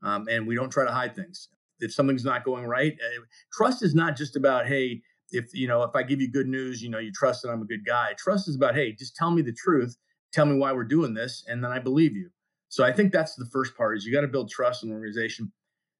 um, 0.04 0.28
and 0.30 0.48
we 0.48 0.56
don't 0.56 0.70
try 0.70 0.86
to 0.86 0.92
hide 0.92 1.16
things. 1.16 1.50
If 1.80 1.94
something's 1.94 2.26
not 2.26 2.46
going 2.46 2.66
right, 2.66 2.94
uh, 2.94 3.22
trust 3.52 3.84
is 3.84 3.96
not 3.96 4.16
just 4.16 4.36
about 4.36 4.68
hey, 4.68 5.02
if 5.32 5.46
you 5.54 5.68
know, 5.68 5.84
if 5.84 5.96
I 5.96 6.04
give 6.04 6.22
you 6.22 6.32
good 6.32 6.48
news, 6.48 6.82
you 6.82 6.90
know, 6.90 7.00
you 7.00 7.12
trust 7.12 7.42
that 7.42 7.50
I'm 7.50 7.62
a 7.62 7.66
good 7.66 7.86
guy. 7.86 8.14
Trust 8.18 8.48
is 8.48 8.56
about 8.56 8.76
hey, 8.76 8.94
just 8.94 9.16
tell 9.16 9.32
me 9.32 9.42
the 9.42 9.54
truth, 9.54 9.98
tell 10.32 10.46
me 10.46 10.58
why 10.58 10.74
we're 10.74 10.84
doing 10.84 11.14
this, 11.14 11.44
and 11.48 11.64
then 11.64 11.72
I 11.72 11.80
believe 11.80 12.16
you. 12.16 12.30
So 12.70 12.86
I 12.86 12.94
think 12.94 13.12
that's 13.12 13.36
the 13.36 13.50
first 13.52 13.76
part 13.76 13.98
is 13.98 14.06
you 14.06 14.14
got 14.14 14.22
to 14.22 14.28
build 14.28 14.50
trust 14.50 14.84
in 14.84 14.90
an 14.90 14.96
organization. 14.96 15.52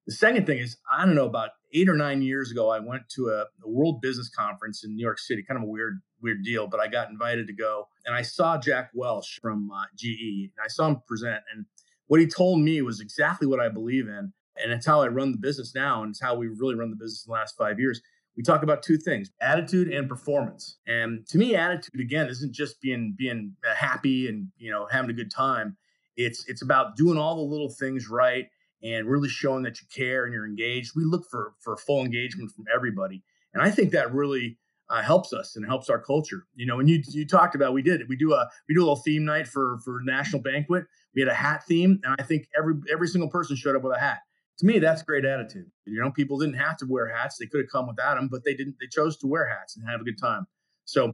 The 0.08 0.14
second 0.14 0.46
thing 0.46 0.58
is, 0.58 0.78
I 0.92 1.06
don't 1.06 1.16
know, 1.16 1.26
about 1.26 1.50
eight 1.74 1.90
or 1.90 1.96
nine 1.96 2.22
years 2.22 2.50
ago, 2.50 2.70
I 2.70 2.80
went 2.80 3.04
to 3.16 3.28
a, 3.28 3.42
a, 3.64 3.70
World 3.70 4.02
Business 4.02 4.30
Conference 4.30 4.84
in 4.84 4.96
New 4.96 5.04
York 5.04 5.20
City, 5.20 5.44
kind 5.44 5.58
of 5.58 5.64
a 5.64 5.70
weird, 5.70 6.02
weird 6.22 6.44
deal, 6.44 6.68
but 6.68 6.80
I 6.80 6.88
got 6.88 7.10
invited 7.10 7.48
to 7.48 7.54
go. 7.54 7.88
And 8.06 8.16
I 8.16 8.22
saw 8.22 8.58
Jack 8.58 8.92
Welch 8.94 9.40
from 9.42 9.72
uh, 9.72 9.84
GE, 9.96 10.50
and 10.56 10.64
I 10.64 10.68
saw 10.68 10.88
him 10.88 11.02
present. 11.08 11.42
And 11.54 11.66
what 12.08 12.20
he 12.20 12.28
told 12.28 12.60
me 12.60 12.82
was 12.82 13.00
exactly 13.00 13.48
what 13.48 13.60
I 13.60 13.70
believe 13.70 14.08
in. 14.08 14.34
And 14.62 14.72
it's 14.72 14.86
how 14.86 15.02
I 15.02 15.08
run 15.08 15.32
the 15.32 15.38
business 15.38 15.74
now, 15.74 16.04
and 16.04 16.12
it's 16.12 16.22
how 16.22 16.36
we 16.36 16.48
really 16.48 16.76
run 16.76 16.90
the 16.90 16.96
business 16.96 17.26
in 17.26 17.32
the 17.32 17.34
last 17.34 17.56
five 17.58 17.80
years. 17.80 18.02
We 18.36 18.44
talk 18.44 18.64
about 18.64 18.84
two 18.84 18.98
things 18.98 19.32
attitude 19.42 19.90
and 19.90 20.08
performance. 20.08 20.78
And 20.88 21.26
to 21.28 21.38
me, 21.38 21.56
attitude, 21.56 22.00
again, 22.00 22.28
isn't 22.28 22.54
just 22.54 22.82
being 22.82 23.16
being 23.18 23.56
uh, 23.70 23.76
happy 23.76 24.28
and 24.28 24.48
you 24.58 24.72
know 24.72 24.88
having 24.92 25.10
a 25.10 25.14
good 25.14 25.32
time. 25.32 25.78
It's 26.16 26.48
it's 26.48 26.62
about 26.62 26.96
doing 26.96 27.18
all 27.18 27.36
the 27.36 27.42
little 27.42 27.70
things 27.70 28.10
right 28.10 28.48
and 28.84 29.08
really 29.08 29.30
showing 29.30 29.64
that 29.64 29.80
you 29.82 29.88
care 29.94 30.26
and 30.26 30.34
you're 30.34 30.46
engaged. 30.46 30.94
We 30.96 31.04
look 31.04 31.26
for 31.30 31.54
for 31.60 31.78
full 31.78 32.04
engagement 32.04 32.52
from 32.52 32.66
everybody, 32.74 33.24
and 33.54 33.64
I 33.64 33.70
think 33.70 33.92
that 33.92 34.14
really 34.14 34.58
uh, 34.92 35.02
helps 35.02 35.34
us 35.34 35.56
and 35.56 35.66
helps 35.66 35.90
our 35.90 36.00
culture. 36.00 36.46
You 36.56 36.66
know, 36.66 36.78
when 36.78 36.88
you 36.88 37.02
you 37.10 37.26
talked 37.26 37.56
about 37.56 37.74
we 37.74 37.82
did 37.82 38.08
we 38.10 38.16
do 38.16 38.34
a 38.34 38.50
we 38.68 38.76
do 38.76 38.82
a 38.82 38.86
little 38.86 39.02
theme 39.04 39.26
night 39.26 39.48
for 39.48 39.80
for 39.84 40.02
national 40.04 40.42
banquet. 40.42 40.86
We 41.16 41.22
had 41.22 41.30
a 41.30 41.34
hat 41.34 41.64
theme, 41.68 42.00
and 42.04 42.16
I 42.20 42.24
think 42.24 42.48
every 42.58 42.76
every 42.92 43.08
single 43.08 43.30
person 43.30 43.56
showed 43.56 43.76
up 43.76 43.84
with 43.84 43.96
a 43.96 44.00
hat. 44.00 44.20
To 44.60 44.66
me, 44.66 44.80
that's 44.80 45.02
great 45.02 45.26
attitude. 45.26 45.72
You 45.86 46.00
know, 46.02 46.12
people 46.12 46.38
didn't 46.38 46.56
have 46.56 46.78
to 46.78 46.86
wear 46.86 47.08
hats; 47.08 47.38
they 47.38 47.48
could 47.48 47.62
have 47.62 47.72
come 47.72 47.88
without 47.88 48.16
them, 48.16 48.28
but 48.30 48.44
they 48.44 48.54
didn't. 48.54 48.76
They 48.80 48.88
chose 48.88 49.18
to 49.18 49.28
wear 49.28 49.48
hats 49.48 49.78
and 49.78 49.88
have 49.90 50.02
a 50.02 50.04
good 50.04 50.20
time. 50.20 50.46
So 50.86 51.14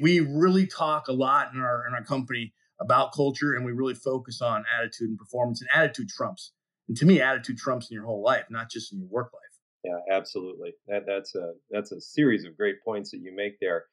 we 0.00 0.20
really 0.20 0.66
talk 0.66 1.08
a 1.08 1.12
lot 1.12 1.54
in 1.54 1.60
our 1.60 1.86
in 1.86 1.94
our 1.94 2.04
company 2.04 2.52
about 2.80 3.14
culture, 3.14 3.54
and 3.54 3.64
we 3.64 3.72
really 3.72 3.94
focus 3.94 4.42
on 4.42 4.64
attitude 4.78 5.10
and 5.10 5.18
performance. 5.18 5.60
And 5.60 5.70
attitude 5.72 6.08
trumps 6.08 6.52
and 6.88 6.96
to 6.98 7.06
me, 7.06 7.20
attitude 7.20 7.58
trumps 7.58 7.90
in 7.90 7.94
your 7.94 8.04
whole 8.04 8.22
life, 8.22 8.44
not 8.50 8.70
just 8.70 8.92
in 8.92 8.98
your 8.98 9.08
work 9.08 9.32
life. 9.32 9.51
Yeah, 9.84 9.98
absolutely. 10.10 10.74
That, 10.86 11.06
that's 11.06 11.34
a 11.34 11.54
that's 11.70 11.92
a 11.92 12.00
series 12.00 12.44
of 12.44 12.56
great 12.56 12.82
points 12.84 13.10
that 13.10 13.18
you 13.20 13.34
make 13.34 13.58
there. 13.60 13.86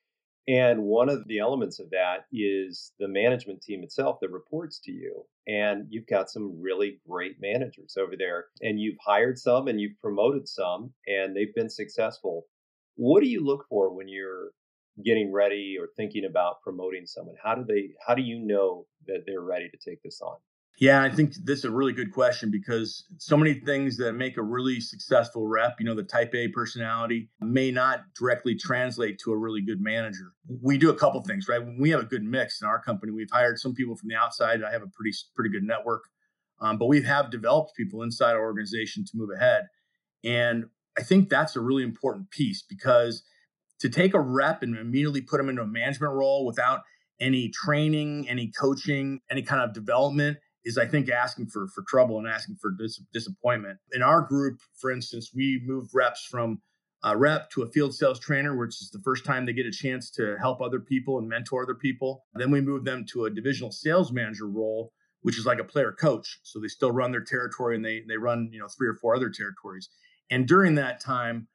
And 0.47 0.83
one 0.83 1.09
of 1.09 1.27
the 1.27 1.39
elements 1.39 1.79
of 1.79 1.89
that 1.91 2.25
is 2.31 2.93
the 2.99 3.07
management 3.07 3.61
team 3.61 3.83
itself 3.83 4.17
that 4.21 4.31
reports 4.31 4.79
to 4.85 4.91
you. 4.91 5.25
And 5.47 5.85
you've 5.89 6.07
got 6.07 6.29
some 6.31 6.59
really 6.61 6.99
great 7.07 7.37
managers 7.39 7.97
over 7.99 8.15
there. 8.17 8.47
And 8.61 8.79
you've 8.79 8.97
hired 9.05 9.37
some 9.37 9.67
and 9.67 9.79
you've 9.79 9.99
promoted 10.01 10.47
some, 10.47 10.93
and 11.07 11.35
they've 11.35 11.53
been 11.55 11.69
successful. 11.69 12.47
What 12.95 13.21
do 13.21 13.29
you 13.29 13.43
look 13.45 13.65
for 13.69 13.93
when 13.93 14.07
you're 14.07 14.51
getting 15.05 15.31
ready 15.31 15.77
or 15.79 15.87
thinking 15.97 16.25
about 16.25 16.61
promoting 16.63 17.05
someone? 17.05 17.35
How 17.43 17.55
do 17.55 17.63
they 17.63 17.91
how 18.05 18.15
do 18.15 18.21
you 18.23 18.39
know 18.39 18.87
that 19.07 19.23
they're 19.25 19.41
ready 19.41 19.69
to 19.69 19.77
take 19.77 20.01
this 20.03 20.21
on? 20.21 20.37
Yeah, 20.79 21.03
I 21.03 21.09
think 21.09 21.35
this 21.43 21.59
is 21.59 21.65
a 21.65 21.71
really 21.71 21.91
good 21.91 22.13
question 22.13 22.49
because 22.49 23.03
so 23.17 23.35
many 23.35 23.55
things 23.55 23.97
that 23.97 24.13
make 24.13 24.37
a 24.37 24.41
really 24.41 24.79
successful 24.79 25.45
rep, 25.45 25.75
you 25.77 25.85
know, 25.85 25.93
the 25.93 26.03
type 26.03 26.33
A 26.33 26.47
personality 26.47 27.29
may 27.41 27.69
not 27.69 28.03
directly 28.17 28.55
translate 28.55 29.19
to 29.25 29.33
a 29.33 29.37
really 29.37 29.61
good 29.61 29.81
manager. 29.81 30.31
We 30.61 30.77
do 30.77 30.89
a 30.89 30.95
couple 30.95 31.21
things, 31.21 31.49
right? 31.49 31.61
We 31.77 31.89
have 31.89 31.99
a 31.99 32.05
good 32.05 32.23
mix 32.23 32.61
in 32.61 32.67
our 32.67 32.81
company. 32.81 33.11
We've 33.11 33.29
hired 33.29 33.59
some 33.59 33.73
people 33.73 33.97
from 33.97 34.07
the 34.07 34.15
outside. 34.15 34.63
I 34.63 34.71
have 34.71 34.81
a 34.81 34.87
pretty 34.87 35.11
pretty 35.35 35.49
good 35.49 35.63
network, 35.63 36.05
um, 36.61 36.77
but 36.77 36.85
we 36.85 37.01
have 37.01 37.29
developed 37.29 37.75
people 37.75 38.01
inside 38.01 38.31
our 38.31 38.41
organization 38.41 39.03
to 39.03 39.11
move 39.15 39.31
ahead, 39.35 39.65
and 40.23 40.65
I 40.97 41.03
think 41.03 41.27
that's 41.27 41.57
a 41.57 41.61
really 41.61 41.83
important 41.83 42.31
piece 42.31 42.63
because 42.63 43.23
to 43.79 43.89
take 43.89 44.13
a 44.13 44.19
rep 44.21 44.63
and 44.63 44.77
immediately 44.77 45.21
put 45.21 45.39
them 45.39 45.49
into 45.49 45.61
a 45.61 45.67
management 45.67 46.13
role 46.13 46.45
without 46.45 46.83
any 47.19 47.49
training, 47.49 48.29
any 48.29 48.49
coaching, 48.57 49.19
any 49.29 49.41
kind 49.41 49.61
of 49.61 49.73
development 49.73 50.37
is 50.65 50.77
I 50.77 50.85
think 50.85 51.09
asking 51.09 51.47
for 51.47 51.67
for 51.67 51.83
trouble 51.87 52.17
and 52.17 52.27
asking 52.27 52.57
for 52.61 52.71
dis- 52.71 53.01
disappointment. 53.13 53.79
In 53.93 54.01
our 54.01 54.21
group, 54.21 54.59
for 54.79 54.91
instance, 54.91 55.31
we 55.33 55.61
moved 55.65 55.91
reps 55.93 56.25
from 56.25 56.61
a 57.03 57.17
rep 57.17 57.49
to 57.51 57.61
a 57.61 57.67
field 57.67 57.95
sales 57.95 58.19
trainer, 58.19 58.57
which 58.57 58.81
is 58.81 58.89
the 58.91 58.99
first 58.99 59.23
time 59.25 59.45
they 59.45 59.53
get 59.53 59.65
a 59.65 59.71
chance 59.71 60.11
to 60.11 60.35
help 60.39 60.61
other 60.61 60.79
people 60.79 61.17
and 61.17 61.29
mentor 61.29 61.63
other 61.63 61.75
people. 61.75 62.25
Then 62.33 62.51
we 62.51 62.61
moved 62.61 62.85
them 62.85 63.05
to 63.13 63.25
a 63.25 63.29
divisional 63.29 63.71
sales 63.71 64.11
manager 64.11 64.47
role, 64.47 64.91
which 65.21 65.37
is 65.37 65.45
like 65.45 65.59
a 65.59 65.63
player 65.63 65.93
coach. 65.93 66.39
So 66.43 66.59
they 66.59 66.67
still 66.67 66.91
run 66.91 67.11
their 67.11 67.23
territory 67.23 67.75
and 67.75 67.85
they 67.85 68.03
they 68.07 68.17
run 68.17 68.49
you 68.51 68.59
know 68.59 68.67
three 68.67 68.87
or 68.87 68.95
four 68.95 69.15
other 69.15 69.29
territories. 69.29 69.89
And 70.29 70.47
during 70.47 70.75
that 70.75 70.99
time, 70.99 71.47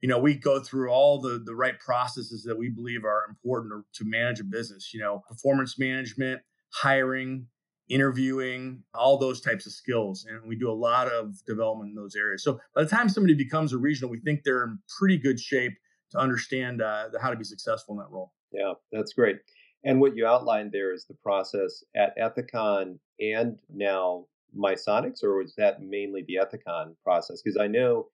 you 0.00 0.08
know, 0.08 0.18
we 0.18 0.34
go 0.34 0.60
through 0.60 0.90
all 0.90 1.20
the 1.20 1.42
the 1.44 1.54
right 1.54 1.78
processes 1.78 2.44
that 2.44 2.58
we 2.58 2.68
believe 2.68 3.04
are 3.04 3.24
important 3.28 3.72
to, 3.92 4.04
to 4.04 4.08
manage 4.08 4.40
a 4.40 4.44
business. 4.44 4.94
You 4.94 5.00
know, 5.00 5.22
performance 5.28 5.78
management, 5.78 6.42
hiring, 6.70 7.46
interviewing, 7.88 8.82
all 8.94 9.18
those 9.18 9.40
types 9.40 9.66
of 9.66 9.72
skills. 9.72 10.26
And 10.28 10.48
we 10.48 10.56
do 10.56 10.70
a 10.70 10.72
lot 10.72 11.08
of 11.08 11.44
development 11.44 11.90
in 11.90 11.94
those 11.94 12.16
areas. 12.16 12.42
So 12.42 12.58
by 12.74 12.84
the 12.84 12.88
time 12.88 13.08
somebody 13.08 13.34
becomes 13.34 13.72
a 13.72 13.78
regional, 13.78 14.10
we 14.10 14.20
think 14.20 14.42
they're 14.44 14.64
in 14.64 14.78
pretty 14.98 15.18
good 15.18 15.38
shape 15.38 15.72
to 16.12 16.18
understand 16.18 16.82
uh, 16.82 17.08
how 17.20 17.30
to 17.30 17.36
be 17.36 17.44
successful 17.44 17.94
in 17.94 17.98
that 17.98 18.10
role. 18.10 18.32
Yeah, 18.52 18.74
that's 18.92 19.12
great. 19.12 19.38
And 19.84 20.00
what 20.00 20.16
you 20.16 20.26
outlined 20.26 20.70
there 20.72 20.92
is 20.92 21.06
the 21.06 21.16
process 21.22 21.82
at 21.96 22.16
Ethicon 22.16 22.98
and 23.18 23.58
now 23.68 24.26
Misonix, 24.56 25.24
or 25.24 25.38
was 25.38 25.54
that 25.56 25.82
mainly 25.82 26.24
the 26.26 26.36
Ethicon 26.36 26.94
process? 27.02 27.42
Because 27.42 27.58
I 27.58 27.66
know 27.66 28.08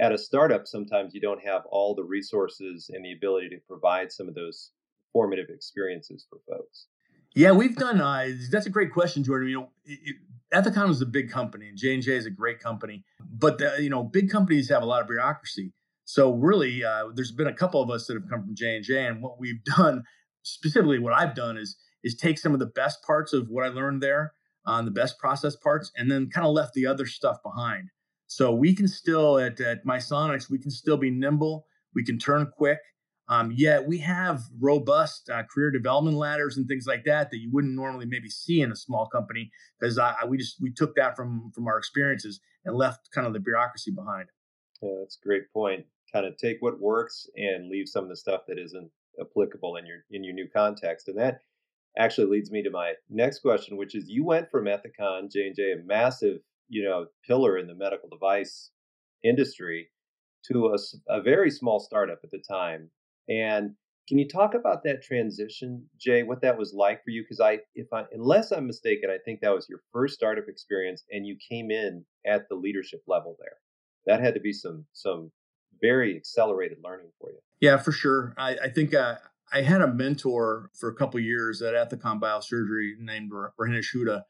at 0.00 0.12
a 0.12 0.18
startup, 0.18 0.66
sometimes 0.66 1.14
you 1.14 1.20
don't 1.20 1.44
have 1.44 1.62
all 1.66 1.94
the 1.94 2.02
resources 2.02 2.90
and 2.92 3.04
the 3.04 3.12
ability 3.12 3.50
to 3.50 3.58
provide 3.68 4.10
some 4.10 4.28
of 4.28 4.34
those 4.34 4.70
formative 5.12 5.50
experiences 5.50 6.26
for 6.28 6.40
folks. 6.48 6.86
Yeah, 7.34 7.52
we've 7.52 7.76
done. 7.76 8.00
Uh, 8.00 8.28
that's 8.50 8.66
a 8.66 8.70
great 8.70 8.92
question, 8.92 9.24
Jordan. 9.24 9.48
You 9.48 9.60
know, 9.60 9.70
it, 9.84 10.16
Ethicon 10.52 10.90
is 10.90 11.00
a 11.00 11.06
big 11.06 11.30
company, 11.30 11.68
and 11.68 11.78
J 11.78 11.94
and 11.94 12.02
J 12.02 12.16
is 12.16 12.26
a 12.26 12.30
great 12.30 12.60
company. 12.60 13.04
But 13.20 13.58
the, 13.58 13.76
you 13.80 13.88
know, 13.88 14.02
big 14.02 14.30
companies 14.30 14.68
have 14.68 14.82
a 14.82 14.86
lot 14.86 15.00
of 15.00 15.08
bureaucracy. 15.08 15.72
So 16.04 16.32
really, 16.32 16.84
uh, 16.84 17.08
there's 17.14 17.32
been 17.32 17.46
a 17.46 17.54
couple 17.54 17.80
of 17.80 17.90
us 17.90 18.06
that 18.06 18.14
have 18.14 18.28
come 18.28 18.42
from 18.42 18.54
J 18.54 18.76
and 18.76 18.84
J, 18.84 19.06
and 19.06 19.22
what 19.22 19.40
we've 19.40 19.64
done, 19.76 20.04
specifically, 20.42 20.98
what 20.98 21.14
I've 21.14 21.34
done 21.34 21.56
is 21.56 21.76
is 22.04 22.16
take 22.16 22.36
some 22.36 22.52
of 22.52 22.58
the 22.58 22.66
best 22.66 23.02
parts 23.04 23.32
of 23.32 23.48
what 23.48 23.64
I 23.64 23.68
learned 23.68 24.02
there, 24.02 24.32
on 24.66 24.82
uh, 24.82 24.84
the 24.84 24.90
best 24.90 25.18
process 25.18 25.56
parts, 25.56 25.90
and 25.96 26.10
then 26.10 26.28
kind 26.28 26.46
of 26.46 26.52
left 26.52 26.74
the 26.74 26.86
other 26.86 27.06
stuff 27.06 27.38
behind. 27.42 27.90
So 28.26 28.52
we 28.52 28.74
can 28.74 28.88
still 28.88 29.38
at 29.38 29.60
at 29.60 29.86
Misonix, 29.86 30.50
we 30.50 30.58
can 30.58 30.70
still 30.70 30.96
be 30.96 31.10
nimble. 31.10 31.66
We 31.94 32.04
can 32.04 32.18
turn 32.18 32.50
quick. 32.56 32.78
Um, 33.28 33.52
yet 33.54 33.86
we 33.86 33.98
have 33.98 34.42
robust 34.60 35.30
uh, 35.30 35.42
career 35.44 35.70
development 35.70 36.16
ladders 36.16 36.56
and 36.56 36.66
things 36.66 36.86
like 36.86 37.04
that 37.04 37.30
that 37.30 37.38
you 37.38 37.50
wouldn't 37.52 37.74
normally 37.74 38.06
maybe 38.06 38.28
see 38.28 38.60
in 38.60 38.72
a 38.72 38.76
small 38.76 39.06
company 39.06 39.50
because 39.80 39.98
we 40.28 40.38
just 40.38 40.56
we 40.60 40.72
took 40.72 40.94
that 40.96 41.16
from 41.16 41.50
from 41.54 41.66
our 41.66 41.78
experiences 41.78 42.40
and 42.64 42.76
left 42.76 43.10
kind 43.14 43.26
of 43.26 43.32
the 43.32 43.40
bureaucracy 43.40 43.90
behind. 43.90 44.28
Yeah, 44.82 44.96
that's 45.00 45.18
a 45.22 45.26
great 45.26 45.52
point. 45.52 45.86
Kind 46.12 46.26
of 46.26 46.36
take 46.36 46.58
what 46.60 46.80
works 46.80 47.26
and 47.36 47.70
leave 47.70 47.88
some 47.88 48.04
of 48.04 48.10
the 48.10 48.16
stuff 48.16 48.42
that 48.48 48.58
isn't 48.58 48.90
applicable 49.20 49.76
in 49.76 49.86
your 49.86 50.04
in 50.10 50.24
your 50.24 50.34
new 50.34 50.48
context. 50.54 51.08
And 51.08 51.18
that 51.18 51.42
actually 51.96 52.26
leads 52.26 52.50
me 52.50 52.62
to 52.62 52.70
my 52.70 52.94
next 53.08 53.40
question, 53.40 53.76
which 53.76 53.94
is 53.94 54.08
you 54.08 54.24
went 54.24 54.50
from 54.50 54.64
Ethicon 54.64 55.30
J 55.30 55.46
and 55.46 55.56
J, 55.56 55.72
a 55.72 55.76
massive 55.84 56.40
you 56.68 56.84
know 56.84 57.06
pillar 57.26 57.56
in 57.58 57.68
the 57.68 57.74
medical 57.74 58.08
device 58.08 58.70
industry, 59.22 59.90
to 60.48 60.74
a, 60.74 60.78
a 61.08 61.22
very 61.22 61.50
small 61.50 61.78
startup 61.78 62.18
at 62.24 62.30
the 62.32 62.42
time 62.50 62.90
and 63.28 63.74
can 64.08 64.18
you 64.18 64.26
talk 64.28 64.54
about 64.54 64.82
that 64.84 65.02
transition, 65.02 65.84
Jay? 65.98 66.22
What 66.22 66.42
that 66.42 66.58
was 66.58 66.74
like 66.74 67.04
for 67.04 67.10
you? 67.10 67.22
Because 67.22 67.40
I, 67.40 67.60
if 67.74 67.86
I, 67.92 68.04
unless 68.12 68.50
I'm 68.50 68.66
mistaken, 68.66 69.10
I 69.10 69.18
think 69.24 69.40
that 69.40 69.54
was 69.54 69.68
your 69.68 69.80
first 69.92 70.14
startup 70.14 70.48
experience, 70.48 71.04
and 71.10 71.26
you 71.26 71.36
came 71.48 71.70
in 71.70 72.04
at 72.26 72.48
the 72.48 72.56
leadership 72.56 73.02
level 73.06 73.36
there. 73.38 73.56
That 74.06 74.20
had 74.20 74.34
to 74.34 74.40
be 74.40 74.52
some 74.52 74.84
some 74.92 75.30
very 75.80 76.16
accelerated 76.16 76.78
learning 76.82 77.10
for 77.20 77.30
you. 77.30 77.38
Yeah, 77.60 77.76
for 77.76 77.92
sure. 77.92 78.34
I, 78.36 78.56
I 78.64 78.68
think 78.68 78.92
uh, 78.92 79.16
I 79.52 79.62
had 79.62 79.80
a 79.80 79.86
mentor 79.86 80.70
for 80.74 80.88
a 80.88 80.94
couple 80.94 81.20
years 81.20 81.62
at 81.62 81.74
Ethicon 81.74 82.20
Biosurgery 82.20 82.98
named 82.98 83.30
Rahinish 83.30 83.94
Huda, 83.94 84.22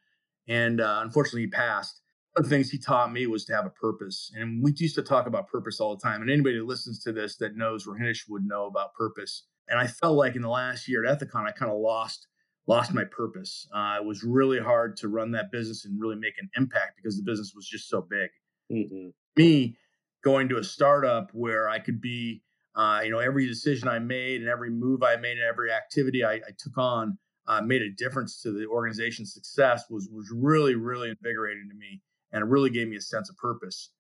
and 0.47 0.83
uh, 0.83 1.01
unfortunately 1.03 1.43
he 1.43 1.47
passed 1.47 2.02
the 2.37 2.43
things 2.43 2.71
he 2.71 2.79
taught 2.79 3.13
me 3.13 3.27
was 3.27 3.45
to 3.47 3.55
have 3.55 3.67
a 3.67 3.71
purpose. 3.71 4.33
And 4.35 4.63
we 4.63 4.73
used 4.77 4.95
to 4.95 5.03
talk 5.03 5.27
about 5.27 5.49
purpose 5.49 5.81
all 5.81 5.95
the 5.95 6.03
time. 6.03 6.23
And 6.23 6.31
anybody 6.31 6.59
that 6.59 6.67
listens 6.67 7.03
to 7.05 7.13
this 7.13 7.37
that 7.37 7.57
knows 7.57 7.87
Rahinish 7.87 8.29
would 8.29 8.45
know 8.45 8.67
about 8.67 8.95
purpose. 8.95 9.45
And 9.69 9.79
I 9.79 9.87
felt 9.87 10.17
like 10.17 10.35
in 10.35 10.43
the 10.43 10.49
last 10.49 10.89
year 10.89 11.05
at 11.05 11.19
Ethicon, 11.19 11.47
I 11.47 11.53
kind 11.53 11.71
of 11.71 11.79
lost 11.79 12.27
lost 12.69 12.95
my 12.95 13.05
purpose. 13.05 13.67
Uh, 13.75 13.97
it 14.01 14.05
was 14.05 14.23
really 14.23 14.61
hard 14.61 14.97
to 14.97 15.09
run 15.09 15.33
that 15.33 15.51
business 15.51 15.85
and 15.85 16.01
really 16.01 16.15
make 16.15 16.35
an 16.41 16.49
impact 16.57 16.97
because 16.97 17.17
the 17.17 17.25
business 17.25 17.53
was 17.57 17.67
just 17.67 17.89
so 17.89 18.07
big. 18.09 18.31
Mm-hmm. 18.73 19.09
Me 19.37 19.77
going 20.23 20.49
to 20.49 20.59
a 20.59 20.65
startup 20.65 21.31
where 21.33 21.69
I 21.69 21.81
could 21.81 22.01
be, 22.01 22.43
uh, 22.77 23.01
you 23.03 23.11
know, 23.11 23.19
every 23.19 23.49
decision 23.49 23.89
I 23.89 23.99
made 23.99 24.41
and 24.41 24.49
every 24.49 24.71
move 24.71 25.03
I 25.03 25.17
made 25.17 25.39
and 25.39 25.47
every 25.47 25.73
activity 25.73 26.25
I, 26.25 26.35
I 26.35 26.53
took 26.57 26.79
on 26.79 27.19
uh, 27.47 27.61
made 27.61 27.83
a 27.83 27.91
difference 27.91 28.41
to 28.43 28.53
the 28.53 28.67
organization's 28.67 29.35
success 29.35 29.85
was 29.91 30.09
was 30.13 30.33
really 30.35 30.75
really 30.75 31.11
invigorating 31.11 31.69
to 31.69 31.77
me 31.77 32.01
and 32.33 32.43
it 32.43 32.49
really 32.49 32.71
gave 32.71 32.89
me 32.89 32.97
a 32.97 33.01
sense 33.01 33.31
of 33.31 33.37
purpose. 33.37 33.91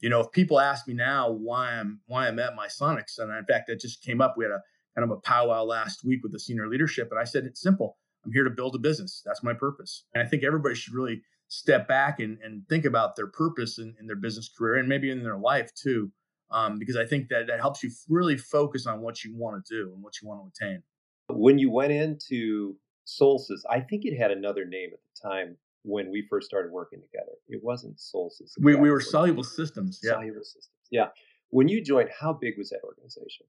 You 0.00 0.08
know, 0.08 0.20
if 0.20 0.30
people 0.32 0.60
ask 0.60 0.88
me 0.88 0.94
now 0.94 1.30
why 1.30 1.72
I'm 1.72 2.00
why 2.06 2.28
I'm 2.28 2.38
at 2.38 2.56
Misonix, 2.56 3.18
and 3.18 3.30
in 3.36 3.44
fact 3.44 3.68
that 3.68 3.80
just 3.80 4.02
came 4.02 4.20
up. 4.20 4.34
We 4.36 4.44
had 4.44 4.52
a 4.52 4.62
kind 4.96 5.10
of 5.10 5.16
a 5.16 5.20
powwow 5.20 5.64
last 5.64 6.04
week 6.04 6.20
with 6.22 6.32
the 6.32 6.40
senior 6.40 6.68
leadership, 6.68 7.08
and 7.10 7.20
I 7.20 7.24
said 7.24 7.44
it's 7.44 7.60
simple. 7.60 7.98
I'm 8.24 8.32
here 8.32 8.44
to 8.44 8.50
build 8.50 8.74
a 8.74 8.78
business. 8.78 9.22
That's 9.24 9.42
my 9.42 9.54
purpose. 9.54 10.04
And 10.14 10.22
I 10.22 10.28
think 10.28 10.44
everybody 10.44 10.74
should 10.74 10.94
really 10.94 11.22
step 11.48 11.88
back 11.88 12.20
and, 12.20 12.38
and 12.42 12.66
think 12.68 12.84
about 12.84 13.16
their 13.16 13.26
purpose 13.26 13.78
in, 13.78 13.94
in 13.98 14.06
their 14.06 14.16
business 14.16 14.50
career 14.56 14.76
and 14.76 14.88
maybe 14.88 15.10
in 15.10 15.22
their 15.22 15.38
life 15.38 15.72
too. 15.74 16.10
Um, 16.50 16.78
because 16.78 16.96
I 16.96 17.06
think 17.06 17.28
that 17.28 17.46
that 17.46 17.60
helps 17.60 17.82
you 17.82 17.90
really 18.08 18.36
focus 18.36 18.86
on 18.86 19.00
what 19.00 19.24
you 19.24 19.36
want 19.36 19.64
to 19.64 19.74
do 19.74 19.92
and 19.92 20.02
what 20.02 20.14
you 20.20 20.28
want 20.28 20.42
to 20.42 20.66
attain. 20.66 20.82
When 21.28 21.58
you 21.58 21.70
went 21.70 21.92
into 21.92 22.76
Solstice, 23.04 23.64
I 23.70 23.80
think 23.80 24.04
it 24.04 24.16
had 24.16 24.32
another 24.32 24.64
name 24.64 24.90
at 24.92 24.98
the 25.00 25.28
time 25.28 25.56
when 25.82 26.10
we 26.10 26.26
first 26.28 26.46
started 26.46 26.72
working 26.72 27.00
together. 27.00 27.32
It 27.48 27.62
wasn't 27.62 27.98
Solstice. 27.98 28.54
We, 28.60 28.74
we 28.74 28.90
were 28.90 29.00
Soluble 29.00 29.44
Systems. 29.44 30.00
Yeah. 30.02 30.12
Soluble 30.12 30.44
Systems. 30.44 30.68
Yeah. 30.90 31.06
When 31.50 31.68
you 31.68 31.82
joined, 31.82 32.10
how 32.18 32.32
big 32.32 32.58
was 32.58 32.70
that 32.70 32.80
organization? 32.84 33.46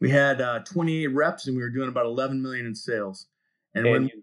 We 0.00 0.10
had 0.10 0.40
uh, 0.40 0.60
28 0.60 1.06
reps 1.08 1.46
and 1.46 1.56
we 1.56 1.62
were 1.62 1.70
doing 1.70 1.88
about 1.88 2.06
11 2.06 2.42
million 2.42 2.66
in 2.66 2.74
sales. 2.74 3.26
And, 3.74 3.86
and 3.86 3.92
when 3.92 4.02
you, 4.04 4.22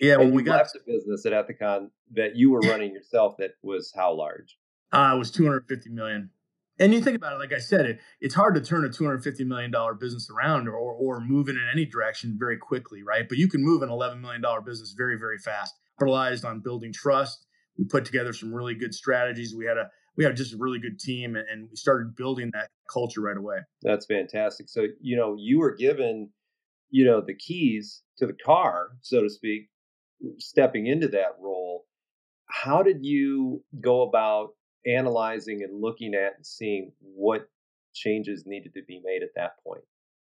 yeah, 0.00 0.16
when 0.16 0.32
we 0.32 0.42
got 0.42 0.56
left 0.56 0.72
the 0.72 0.80
business 0.92 1.24
at 1.26 1.32
Ethicon 1.32 1.90
that 2.12 2.36
you 2.36 2.50
were 2.50 2.60
running 2.60 2.92
yourself, 2.92 3.36
that 3.38 3.52
was 3.62 3.92
how 3.94 4.14
large? 4.14 4.58
Uh, 4.92 5.12
it 5.14 5.18
was 5.18 5.30
250 5.30 5.90
million. 5.90 6.30
And 6.78 6.92
you 6.92 7.00
think 7.00 7.16
about 7.16 7.34
it, 7.34 7.38
like 7.38 7.52
I 7.52 7.58
said, 7.58 7.86
it, 7.86 8.00
it's 8.20 8.34
hard 8.34 8.54
to 8.54 8.60
turn 8.60 8.84
a 8.84 8.88
$250 8.88 9.46
million 9.46 9.72
business 10.00 10.28
around 10.30 10.68
or, 10.68 10.76
or 10.76 11.20
move 11.20 11.48
it 11.48 11.56
in 11.56 11.68
any 11.70 11.84
direction 11.84 12.36
very 12.38 12.56
quickly, 12.56 13.02
right? 13.02 13.28
But 13.28 13.38
you 13.38 13.48
can 13.48 13.62
move 13.62 13.82
an 13.82 13.88
$11 13.88 14.20
million 14.20 14.42
business 14.64 14.94
very, 14.96 15.16
very 15.18 15.38
fast 15.38 15.74
capitalized 15.98 16.44
on 16.44 16.60
building 16.60 16.92
trust. 16.92 17.46
We 17.78 17.84
put 17.84 18.04
together 18.04 18.32
some 18.32 18.54
really 18.54 18.74
good 18.74 18.94
strategies. 18.94 19.54
We 19.56 19.64
had 19.64 19.78
a 19.78 19.88
we 20.16 20.24
had 20.24 20.36
just 20.36 20.52
a 20.52 20.58
really 20.58 20.78
good 20.78 20.98
team, 20.98 21.36
and 21.36 21.68
we 21.70 21.76
started 21.76 22.14
building 22.14 22.50
that 22.52 22.68
culture 22.92 23.22
right 23.22 23.36
away. 23.36 23.58
That's 23.82 24.06
fantastic. 24.06 24.68
So 24.68 24.86
you 25.00 25.16
know, 25.16 25.36
you 25.38 25.58
were 25.58 25.74
given, 25.74 26.30
you 26.90 27.04
know, 27.04 27.22
the 27.26 27.34
keys 27.34 28.02
to 28.18 28.26
the 28.26 28.34
car, 28.44 28.90
so 29.00 29.22
to 29.22 29.30
speak, 29.30 29.70
stepping 30.38 30.86
into 30.86 31.08
that 31.08 31.36
role. 31.40 31.86
How 32.46 32.82
did 32.82 32.98
you 33.02 33.64
go 33.80 34.02
about 34.02 34.50
analyzing 34.86 35.62
and 35.62 35.80
looking 35.80 36.14
at 36.14 36.34
and 36.36 36.44
seeing 36.44 36.92
what 37.00 37.48
changes 37.94 38.44
needed 38.46 38.74
to 38.74 38.82
be 38.86 39.00
made 39.02 39.22
at 39.22 39.30
that 39.36 39.52
point? 39.64 39.84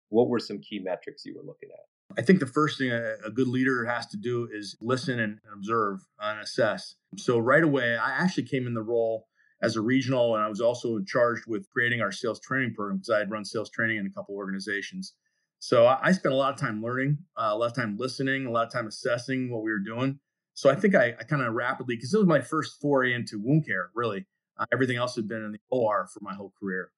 What 0.08 0.28
were 0.28 0.40
some 0.40 0.58
key 0.58 0.80
metrics 0.80 1.24
you 1.24 1.34
were 1.36 1.46
looking 1.46 1.68
at? 1.72 1.84
I 2.18 2.22
think 2.22 2.40
the 2.40 2.46
first 2.46 2.78
thing 2.78 2.90
a, 2.90 3.30
good 3.30 3.48
leader 3.48 3.84
has 3.84 4.06
to 4.08 4.16
do 4.16 4.48
is 4.50 4.76
listen 4.80 5.20
and 5.20 5.38
observe 5.52 6.00
and 6.18 6.40
assess. 6.40 6.94
So 7.16 7.38
right 7.38 7.62
away, 7.62 7.96
I 7.96 8.10
actually 8.10 8.44
came 8.44 8.66
in 8.66 8.74
the 8.74 8.82
role 8.82 9.26
as 9.62 9.76
a 9.76 9.80
regional, 9.80 10.34
and 10.34 10.42
I 10.42 10.48
was 10.48 10.60
also 10.60 11.00
charged 11.00 11.44
with 11.46 11.68
creating 11.70 12.00
our 12.00 12.12
sales 12.12 12.40
training 12.40 12.74
program 12.74 12.98
because 12.98 13.10
I 13.10 13.18
had 13.18 13.30
run 13.30 13.44
sales 13.44 13.70
training 13.70 13.98
in 13.98 14.06
a 14.06 14.10
couple 14.10 14.34
organizations. 14.34 15.14
So 15.58 15.86
I, 15.86 15.98
I 16.02 16.12
spent 16.12 16.34
a 16.34 16.36
lot 16.36 16.54
of 16.54 16.60
time 16.60 16.82
learning, 16.82 17.18
uh, 17.36 17.50
a 17.52 17.56
lot 17.56 17.66
of 17.66 17.74
time 17.74 17.96
listening, 17.98 18.46
a 18.46 18.50
lot 18.50 18.66
of 18.66 18.72
time 18.72 18.86
assessing 18.86 19.50
what 19.50 19.62
we 19.62 19.70
were 19.70 19.78
doing. 19.78 20.18
So 20.54 20.70
I 20.70 20.74
think 20.74 20.94
I, 20.94 21.14
I 21.18 21.24
kind 21.24 21.42
of 21.42 21.52
rapidly, 21.52 21.96
because 21.96 22.14
it 22.14 22.18
was 22.18 22.26
my 22.26 22.40
first 22.40 22.80
foray 22.80 23.12
into 23.12 23.38
wound 23.38 23.66
care, 23.66 23.90
really. 23.94 24.26
Uh, 24.58 24.64
everything 24.72 24.96
else 24.96 25.16
had 25.16 25.28
been 25.28 25.44
in 25.44 25.52
the 25.52 25.58
OR 25.70 26.08
for 26.12 26.20
my 26.22 26.34
whole 26.34 26.52
career. 26.58 26.90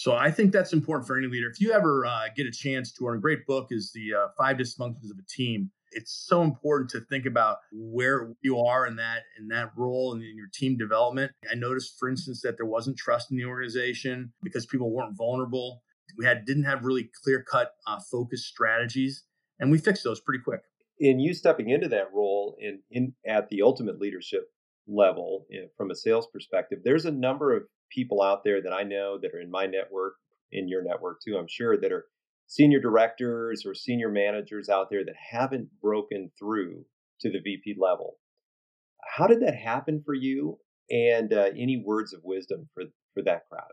So 0.00 0.14
I 0.14 0.30
think 0.30 0.50
that's 0.50 0.72
important 0.72 1.06
for 1.06 1.18
any 1.18 1.26
leader. 1.26 1.50
If 1.50 1.60
you 1.60 1.72
ever 1.72 2.06
uh, 2.06 2.28
get 2.34 2.46
a 2.46 2.50
chance 2.50 2.90
to, 2.92 3.04
or 3.04 3.16
a 3.16 3.20
great 3.20 3.44
book 3.46 3.66
is 3.68 3.92
the 3.92 4.14
uh, 4.14 4.28
Five 4.38 4.56
Dysfunctions 4.56 5.10
of 5.10 5.18
a 5.18 5.26
Team. 5.28 5.70
It's 5.92 6.24
so 6.26 6.40
important 6.40 6.88
to 6.92 7.00
think 7.00 7.26
about 7.26 7.58
where 7.70 8.32
you 8.40 8.58
are 8.60 8.86
in 8.86 8.96
that 8.96 9.24
in 9.38 9.48
that 9.48 9.72
role 9.76 10.14
and 10.14 10.22
in 10.22 10.38
your 10.38 10.46
team 10.54 10.78
development. 10.78 11.32
I 11.50 11.54
noticed, 11.54 11.98
for 11.98 12.08
instance, 12.08 12.40
that 12.40 12.56
there 12.56 12.64
wasn't 12.64 12.96
trust 12.96 13.30
in 13.30 13.36
the 13.36 13.44
organization 13.44 14.32
because 14.42 14.64
people 14.64 14.90
weren't 14.90 15.18
vulnerable. 15.18 15.82
We 16.16 16.24
had 16.24 16.46
didn't 16.46 16.64
have 16.64 16.82
really 16.82 17.10
clear 17.22 17.42
cut 17.42 17.72
uh, 17.86 18.00
focused 18.10 18.46
strategies, 18.46 19.24
and 19.58 19.70
we 19.70 19.76
fixed 19.76 20.02
those 20.02 20.18
pretty 20.18 20.42
quick. 20.42 20.62
In 20.98 21.20
you 21.20 21.34
stepping 21.34 21.68
into 21.68 21.88
that 21.88 22.10
role 22.14 22.56
and 22.62 22.78
in 22.90 23.12
at 23.26 23.50
the 23.50 23.60
ultimate 23.60 24.00
leadership 24.00 24.50
level 24.90 25.46
in, 25.50 25.68
from 25.76 25.90
a 25.90 25.96
sales 25.96 26.26
perspective, 26.32 26.80
there's 26.84 27.04
a 27.04 27.10
number 27.10 27.56
of 27.56 27.62
people 27.90 28.22
out 28.22 28.44
there 28.44 28.62
that 28.62 28.72
I 28.72 28.82
know 28.82 29.18
that 29.20 29.32
are 29.34 29.40
in 29.40 29.50
my 29.50 29.66
network, 29.66 30.14
in 30.52 30.68
your 30.68 30.82
network 30.82 31.18
too, 31.24 31.36
I'm 31.36 31.48
sure, 31.48 31.80
that 31.80 31.92
are 31.92 32.06
senior 32.46 32.80
directors 32.80 33.64
or 33.64 33.74
senior 33.74 34.10
managers 34.10 34.68
out 34.68 34.88
there 34.90 35.04
that 35.04 35.14
haven't 35.30 35.68
broken 35.80 36.30
through 36.38 36.84
to 37.20 37.30
the 37.30 37.40
VP 37.40 37.76
level. 37.78 38.16
How 39.16 39.26
did 39.26 39.40
that 39.42 39.54
happen 39.54 40.02
for 40.04 40.14
you? 40.14 40.58
And 40.90 41.32
uh, 41.32 41.50
any 41.56 41.82
words 41.84 42.12
of 42.12 42.20
wisdom 42.24 42.68
for, 42.74 42.84
for 43.14 43.22
that 43.22 43.42
crowd? 43.48 43.70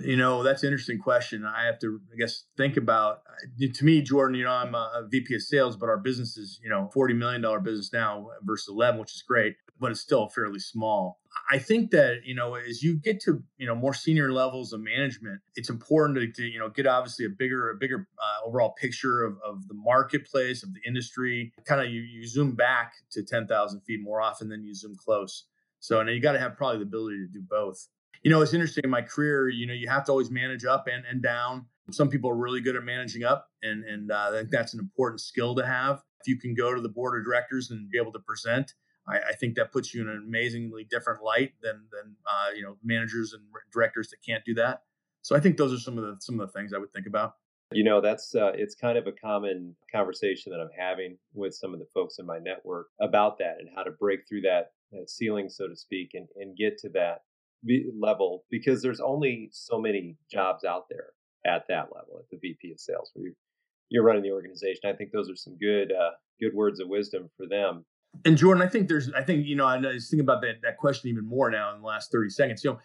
You 0.00 0.16
know, 0.16 0.44
that's 0.44 0.62
an 0.62 0.68
interesting 0.68 0.98
question. 0.98 1.44
I 1.44 1.64
have 1.64 1.80
to, 1.80 1.98
I 2.12 2.16
guess, 2.20 2.44
think 2.56 2.76
about. 2.76 3.22
Uh, 3.26 3.66
to 3.74 3.84
me, 3.84 4.00
Jordan, 4.00 4.36
you 4.36 4.44
know, 4.44 4.52
I'm 4.52 4.74
a 4.74 5.08
VP 5.10 5.34
of 5.34 5.42
sales, 5.42 5.76
but 5.76 5.88
our 5.88 5.96
business 5.96 6.36
is, 6.36 6.60
you 6.62 6.70
know, 6.70 6.88
forty 6.94 7.14
million 7.14 7.40
dollar 7.40 7.58
business 7.58 7.90
now 7.92 8.28
versus 8.42 8.68
eleven, 8.68 9.00
which 9.00 9.12
is 9.12 9.24
great, 9.26 9.56
but 9.80 9.90
it's 9.90 10.00
still 10.00 10.28
fairly 10.28 10.58
small. 10.58 11.20
I 11.50 11.58
think 11.58 11.90
that 11.92 12.20
you 12.24 12.34
know, 12.34 12.54
as 12.54 12.82
you 12.82 12.96
get 12.96 13.20
to 13.22 13.42
you 13.56 13.66
know 13.66 13.74
more 13.74 13.94
senior 13.94 14.32
levels 14.32 14.72
of 14.72 14.80
management, 14.80 15.40
it's 15.54 15.70
important 15.70 16.18
to, 16.18 16.42
to 16.42 16.48
you 16.48 16.58
know 16.58 16.68
get 16.68 16.86
obviously 16.86 17.26
a 17.26 17.30
bigger, 17.30 17.70
a 17.70 17.76
bigger 17.76 18.08
uh, 18.18 18.46
overall 18.46 18.74
picture 18.80 19.24
of, 19.24 19.38
of 19.44 19.68
the 19.68 19.74
marketplace, 19.74 20.62
of 20.62 20.74
the 20.74 20.80
industry. 20.86 21.52
Kind 21.64 21.80
of 21.80 21.88
you 21.88 22.02
you 22.02 22.26
zoom 22.26 22.54
back 22.54 22.94
to 23.12 23.22
ten 23.22 23.46
thousand 23.46 23.80
feet 23.82 24.00
more 24.02 24.20
often 24.20 24.48
than 24.48 24.64
you 24.64 24.74
zoom 24.74 24.96
close. 24.96 25.44
So, 25.80 26.00
and 26.00 26.10
you 26.10 26.20
got 26.20 26.32
to 26.32 26.40
have 26.40 26.56
probably 26.56 26.78
the 26.78 26.84
ability 26.84 27.18
to 27.18 27.32
do 27.32 27.40
both 27.48 27.88
you 28.22 28.30
know, 28.30 28.42
it's 28.42 28.52
interesting 28.52 28.84
in 28.84 28.90
my 28.90 29.02
career, 29.02 29.48
you 29.48 29.66
know, 29.66 29.72
you 29.72 29.88
have 29.88 30.04
to 30.04 30.12
always 30.12 30.30
manage 30.30 30.64
up 30.64 30.86
and, 30.86 31.04
and 31.08 31.22
down. 31.22 31.66
Some 31.90 32.08
people 32.08 32.30
are 32.30 32.36
really 32.36 32.60
good 32.60 32.76
at 32.76 32.84
managing 32.84 33.24
up, 33.24 33.48
and, 33.62 33.84
and 33.84 34.10
uh, 34.10 34.30
I 34.30 34.38
think 34.38 34.50
that's 34.50 34.74
an 34.74 34.80
important 34.80 35.20
skill 35.20 35.54
to 35.54 35.64
have. 35.64 36.02
If 36.20 36.26
you 36.26 36.38
can 36.38 36.54
go 36.54 36.74
to 36.74 36.80
the 36.80 36.88
board 36.88 37.18
of 37.18 37.24
directors 37.24 37.70
and 37.70 37.88
be 37.90 37.98
able 37.98 38.12
to 38.12 38.18
present, 38.18 38.74
I, 39.08 39.30
I 39.30 39.32
think 39.34 39.54
that 39.56 39.72
puts 39.72 39.94
you 39.94 40.02
in 40.02 40.08
an 40.08 40.22
amazingly 40.26 40.86
different 40.88 41.22
light 41.22 41.52
than, 41.62 41.86
than 41.92 42.16
uh, 42.26 42.50
you 42.54 42.62
know, 42.62 42.76
managers 42.82 43.32
and 43.32 43.42
directors 43.72 44.10
that 44.10 44.18
can't 44.24 44.44
do 44.44 44.54
that. 44.54 44.82
So 45.22 45.36
I 45.36 45.40
think 45.40 45.56
those 45.56 45.72
are 45.72 45.78
some 45.78 45.98
of 45.98 46.04
the 46.04 46.16
some 46.20 46.40
of 46.40 46.46
the 46.46 46.52
things 46.52 46.72
I 46.72 46.78
would 46.78 46.92
think 46.92 47.06
about. 47.06 47.34
You 47.70 47.84
know, 47.84 48.00
that's 48.00 48.34
uh, 48.34 48.52
it's 48.54 48.74
kind 48.74 48.96
of 48.96 49.06
a 49.06 49.12
common 49.12 49.76
conversation 49.92 50.52
that 50.52 50.60
I'm 50.60 50.70
having 50.78 51.18
with 51.34 51.54
some 51.54 51.74
of 51.74 51.80
the 51.80 51.86
folks 51.92 52.18
in 52.18 52.24
my 52.24 52.38
network 52.38 52.86
about 53.00 53.38
that 53.38 53.56
and 53.58 53.68
how 53.74 53.82
to 53.82 53.90
break 53.90 54.20
through 54.26 54.42
that, 54.42 54.72
that 54.92 55.10
ceiling, 55.10 55.50
so 55.50 55.68
to 55.68 55.76
speak, 55.76 56.12
and, 56.14 56.26
and 56.36 56.56
get 56.56 56.78
to 56.78 56.88
that 56.90 57.22
level 57.98 58.44
because 58.50 58.80
there's 58.80 59.00
only 59.00 59.50
so 59.52 59.78
many 59.78 60.16
jobs 60.32 60.64
out 60.64 60.84
there 60.88 61.08
at 61.44 61.66
that 61.68 61.88
level 61.94 62.18
at 62.18 62.30
the 62.30 62.38
VP 62.38 62.72
of 62.72 62.80
sales 62.80 63.10
where 63.14 63.26
you, 63.26 63.34
you're 63.90 64.04
running 64.04 64.22
the 64.22 64.30
organization. 64.30 64.82
I 64.88 64.94
think 64.94 65.10
those 65.12 65.30
are 65.30 65.36
some 65.36 65.56
good 65.58 65.92
uh, 65.92 66.12
good 66.40 66.54
words 66.54 66.80
of 66.80 66.88
wisdom 66.88 67.28
for 67.36 67.46
them. 67.46 67.84
And 68.24 68.36
Jordan, 68.36 68.62
I 68.62 68.68
think 68.68 68.88
there's 68.88 69.12
I 69.12 69.22
think 69.22 69.46
you 69.46 69.56
know 69.56 69.66
I 69.66 69.78
was 69.78 70.08
thinking 70.08 70.24
about 70.24 70.42
that 70.42 70.62
that 70.62 70.76
question 70.78 71.10
even 71.10 71.26
more 71.26 71.50
now 71.50 71.74
in 71.74 71.80
the 71.80 71.86
last 71.86 72.10
30 72.10 72.30
seconds. 72.30 72.64
You 72.64 72.72
know, 72.72 72.78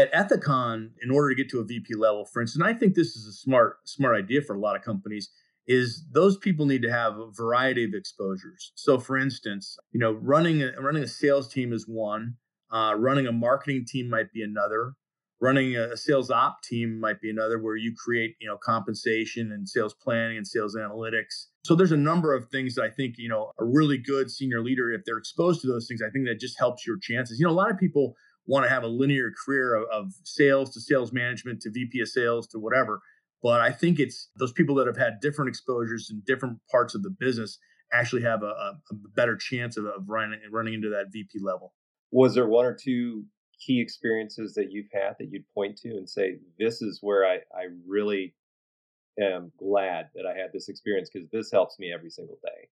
at 0.00 0.12
Ethicon, 0.12 0.90
in 1.02 1.10
order 1.10 1.30
to 1.30 1.34
get 1.34 1.50
to 1.50 1.60
a 1.60 1.64
VP 1.64 1.94
level, 1.94 2.24
for 2.24 2.42
instance, 2.42 2.64
I 2.64 2.74
think 2.74 2.94
this 2.94 3.16
is 3.16 3.26
a 3.26 3.32
smart 3.32 3.78
smart 3.84 4.16
idea 4.16 4.42
for 4.42 4.54
a 4.54 4.58
lot 4.60 4.76
of 4.76 4.82
companies. 4.82 5.30
Is 5.66 6.04
those 6.12 6.38
people 6.38 6.64
need 6.64 6.80
to 6.82 6.90
have 6.90 7.18
a 7.18 7.30
variety 7.30 7.84
of 7.84 7.90
exposures. 7.92 8.72
So, 8.74 8.98
for 8.98 9.18
instance, 9.18 9.76
you 9.92 10.00
know, 10.00 10.12
running 10.12 10.62
a, 10.62 10.72
running 10.80 11.02
a 11.02 11.06
sales 11.06 11.46
team 11.46 11.74
is 11.74 11.86
one 11.86 12.36
uh, 12.70 12.94
running 12.96 13.26
a 13.26 13.32
marketing 13.32 13.84
team 13.86 14.10
might 14.10 14.32
be 14.32 14.42
another. 14.42 14.94
Running 15.40 15.76
a 15.76 15.96
sales 15.96 16.30
op 16.30 16.62
team 16.62 16.98
might 16.98 17.20
be 17.20 17.30
another, 17.30 17.62
where 17.62 17.76
you 17.76 17.94
create, 17.96 18.34
you 18.40 18.48
know, 18.48 18.56
compensation 18.56 19.52
and 19.52 19.68
sales 19.68 19.94
planning 19.94 20.36
and 20.36 20.46
sales 20.46 20.76
analytics. 20.76 21.46
So 21.64 21.76
there's 21.76 21.92
a 21.92 21.96
number 21.96 22.34
of 22.34 22.48
things 22.50 22.74
that 22.74 22.82
I 22.82 22.90
think, 22.90 23.14
you 23.18 23.28
know, 23.28 23.52
a 23.58 23.64
really 23.64 23.98
good 23.98 24.30
senior 24.30 24.62
leader, 24.62 24.90
if 24.90 25.02
they're 25.04 25.18
exposed 25.18 25.60
to 25.60 25.68
those 25.68 25.86
things, 25.86 26.02
I 26.02 26.10
think 26.10 26.26
that 26.26 26.40
just 26.40 26.58
helps 26.58 26.86
your 26.86 26.98
chances. 27.00 27.38
You 27.38 27.46
know, 27.46 27.52
a 27.52 27.54
lot 27.54 27.70
of 27.70 27.78
people 27.78 28.14
want 28.46 28.64
to 28.64 28.70
have 28.70 28.82
a 28.82 28.88
linear 28.88 29.30
career 29.44 29.74
of, 29.74 29.84
of 29.92 30.12
sales 30.24 30.72
to 30.72 30.80
sales 30.80 31.12
management 31.12 31.60
to 31.60 31.70
VP 31.70 32.00
of 32.00 32.08
sales 32.08 32.48
to 32.48 32.58
whatever. 32.58 33.00
But 33.42 33.60
I 33.60 33.70
think 33.70 34.00
it's 34.00 34.30
those 34.36 34.52
people 34.52 34.74
that 34.76 34.86
have 34.86 34.96
had 34.96 35.20
different 35.20 35.50
exposures 35.50 36.08
in 36.10 36.22
different 36.26 36.58
parts 36.70 36.94
of 36.94 37.02
the 37.02 37.10
business 37.10 37.58
actually 37.92 38.22
have 38.22 38.42
a, 38.42 38.46
a 38.46 38.94
better 39.14 39.36
chance 39.36 39.76
of, 39.76 39.84
of 39.84 40.08
running 40.08 40.40
running 40.50 40.74
into 40.74 40.90
that 40.90 41.06
VP 41.12 41.38
level. 41.40 41.74
Was 42.10 42.34
there 42.34 42.48
one 42.48 42.64
or 42.64 42.74
two 42.74 43.24
key 43.64 43.80
experiences 43.80 44.54
that 44.54 44.70
you've 44.70 44.90
had 44.92 45.16
that 45.18 45.30
you'd 45.30 45.48
point 45.54 45.76
to 45.78 45.90
and 45.90 46.08
say, 46.08 46.38
this 46.58 46.82
is 46.82 46.98
where 47.02 47.26
I, 47.26 47.36
I 47.54 47.68
really 47.86 48.34
am 49.20 49.52
glad 49.58 50.10
that 50.14 50.26
I 50.26 50.38
had 50.38 50.52
this 50.52 50.68
experience 50.68 51.10
because 51.12 51.28
this 51.30 51.50
helps 51.50 51.78
me 51.78 51.92
every 51.92 52.10
single 52.10 52.38
day 52.42 52.68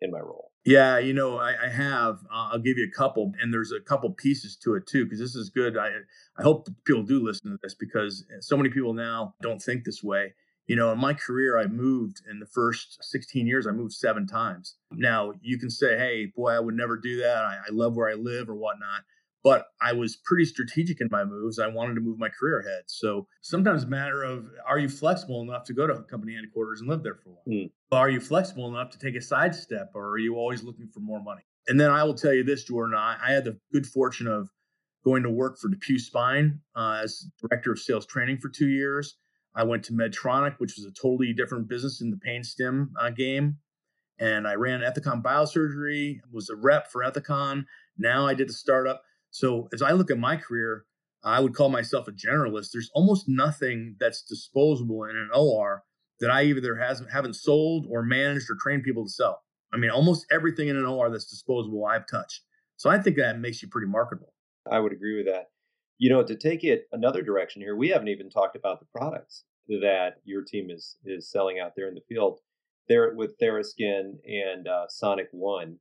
in 0.00 0.10
my 0.10 0.20
role? 0.20 0.52
Yeah, 0.64 0.98
you 0.98 1.12
know, 1.12 1.38
I, 1.38 1.54
I 1.64 1.68
have. 1.68 2.18
Uh, 2.32 2.50
I'll 2.52 2.58
give 2.58 2.78
you 2.78 2.86
a 2.86 2.96
couple, 2.96 3.32
and 3.40 3.52
there's 3.52 3.72
a 3.72 3.80
couple 3.80 4.10
pieces 4.10 4.56
to 4.58 4.74
it 4.74 4.86
too, 4.86 5.04
because 5.04 5.18
this 5.18 5.34
is 5.34 5.50
good. 5.50 5.76
I 5.76 5.90
I 6.38 6.42
hope 6.42 6.68
people 6.84 7.02
do 7.02 7.24
listen 7.24 7.50
to 7.50 7.58
this 7.62 7.74
because 7.74 8.24
so 8.40 8.56
many 8.56 8.70
people 8.70 8.92
now 8.92 9.34
don't 9.42 9.60
think 9.60 9.84
this 9.84 10.02
way. 10.02 10.34
You 10.66 10.76
know, 10.76 10.92
in 10.92 10.98
my 10.98 11.14
career, 11.14 11.58
I 11.58 11.66
moved 11.66 12.20
in 12.30 12.40
the 12.40 12.46
first 12.46 13.02
16 13.02 13.46
years, 13.46 13.66
I 13.66 13.70
moved 13.70 13.94
seven 13.94 14.26
times. 14.26 14.76
Now, 14.92 15.32
you 15.40 15.58
can 15.58 15.70
say, 15.70 15.96
hey, 15.96 16.26
boy, 16.26 16.50
I 16.50 16.60
would 16.60 16.74
never 16.74 16.98
do 16.98 17.16
that. 17.22 17.38
I, 17.38 17.56
I 17.66 17.72
love 17.72 17.96
where 17.96 18.10
I 18.10 18.14
live 18.14 18.50
or 18.50 18.54
whatnot. 18.54 19.04
But 19.44 19.66
I 19.80 19.92
was 19.92 20.16
pretty 20.16 20.44
strategic 20.44 21.00
in 21.00 21.08
my 21.10 21.24
moves. 21.24 21.58
I 21.58 21.68
wanted 21.68 21.94
to 21.94 22.00
move 22.00 22.18
my 22.18 22.28
career 22.28 22.60
ahead. 22.60 22.82
So 22.86 23.28
sometimes 23.40 23.84
a 23.84 23.86
matter 23.86 24.22
of 24.22 24.46
are 24.66 24.78
you 24.78 24.88
flexible 24.88 25.42
enough 25.42 25.64
to 25.64 25.74
go 25.74 25.86
to 25.86 26.02
company 26.02 26.34
headquarters 26.34 26.80
and 26.80 26.90
live 26.90 27.02
there 27.02 27.14
for 27.14 27.30
a 27.30 27.32
while? 27.32 27.44
Mm. 27.48 27.70
Are 27.92 28.10
you 28.10 28.20
flexible 28.20 28.68
enough 28.68 28.90
to 28.90 28.98
take 28.98 29.14
a 29.14 29.20
sidestep 29.20 29.92
or 29.94 30.08
are 30.08 30.18
you 30.18 30.34
always 30.34 30.64
looking 30.64 30.88
for 30.92 31.00
more 31.00 31.22
money? 31.22 31.42
And 31.68 31.78
then 31.78 31.90
I 31.90 32.02
will 32.02 32.14
tell 32.14 32.32
you 32.32 32.42
this, 32.42 32.64
Jordan, 32.64 32.96
I, 32.96 33.16
I 33.22 33.32
had 33.32 33.44
the 33.44 33.58
good 33.72 33.86
fortune 33.86 34.26
of 34.26 34.48
going 35.04 35.22
to 35.22 35.30
work 35.30 35.58
for 35.58 35.68
DePuy 35.68 36.00
Spine 36.00 36.60
uh, 36.74 37.00
as 37.02 37.26
director 37.40 37.72
of 37.72 37.78
sales 37.78 38.06
training 38.06 38.38
for 38.38 38.48
two 38.48 38.68
years. 38.68 39.16
I 39.54 39.64
went 39.64 39.84
to 39.84 39.92
Medtronic, 39.92 40.56
which 40.58 40.74
was 40.76 40.84
a 40.84 40.92
totally 40.92 41.32
different 41.32 41.68
business 41.68 42.00
in 42.00 42.10
the 42.10 42.16
pain 42.16 42.42
stim 42.42 42.92
uh, 43.00 43.10
game. 43.10 43.58
And 44.20 44.48
I 44.48 44.54
ran 44.54 44.80
Ethicon 44.80 45.22
Biosurgery, 45.22 46.20
was 46.32 46.50
a 46.50 46.56
rep 46.56 46.90
for 46.90 47.02
Ethicon. 47.02 47.64
Now 47.96 48.26
I 48.26 48.34
did 48.34 48.50
a 48.50 48.52
startup. 48.52 49.02
So 49.38 49.68
as 49.72 49.82
I 49.82 49.92
look 49.92 50.10
at 50.10 50.18
my 50.18 50.36
career, 50.36 50.84
I 51.22 51.38
would 51.38 51.54
call 51.54 51.68
myself 51.68 52.08
a 52.08 52.10
generalist. 52.10 52.70
There's 52.72 52.90
almost 52.92 53.28
nothing 53.28 53.94
that's 54.00 54.22
disposable 54.22 55.04
in 55.04 55.16
an 55.16 55.30
OR 55.32 55.84
that 56.18 56.28
I 56.28 56.42
either 56.42 56.74
hasn't 56.74 57.12
haven't 57.12 57.34
sold 57.34 57.86
or 57.88 58.02
managed 58.02 58.50
or 58.50 58.56
trained 58.60 58.82
people 58.82 59.04
to 59.04 59.10
sell. 59.10 59.42
I 59.72 59.76
mean, 59.76 59.90
almost 59.90 60.26
everything 60.32 60.66
in 60.66 60.76
an 60.76 60.84
OR 60.84 61.08
that's 61.08 61.30
disposable 61.30 61.86
I've 61.86 62.08
touched. 62.08 62.42
So 62.78 62.90
I 62.90 62.98
think 62.98 63.16
that 63.16 63.38
makes 63.38 63.62
you 63.62 63.68
pretty 63.68 63.86
marketable. 63.86 64.32
I 64.68 64.80
would 64.80 64.92
agree 64.92 65.16
with 65.16 65.32
that. 65.32 65.50
You 65.98 66.10
know, 66.10 66.24
to 66.24 66.34
take 66.34 66.64
it 66.64 66.88
another 66.90 67.22
direction 67.22 67.62
here, 67.62 67.76
we 67.76 67.90
haven't 67.90 68.08
even 68.08 68.30
talked 68.30 68.56
about 68.56 68.80
the 68.80 68.86
products 68.86 69.44
that 69.68 70.16
your 70.24 70.42
team 70.42 70.68
is 70.68 70.96
is 71.04 71.30
selling 71.30 71.60
out 71.60 71.74
there 71.76 71.86
in 71.86 71.94
the 71.94 72.02
field. 72.08 72.40
There 72.88 73.14
with 73.14 73.38
TheraSkin 73.38 74.14
and 74.26 74.66
uh, 74.66 74.86
Sonic 74.88 75.28
One. 75.30 75.76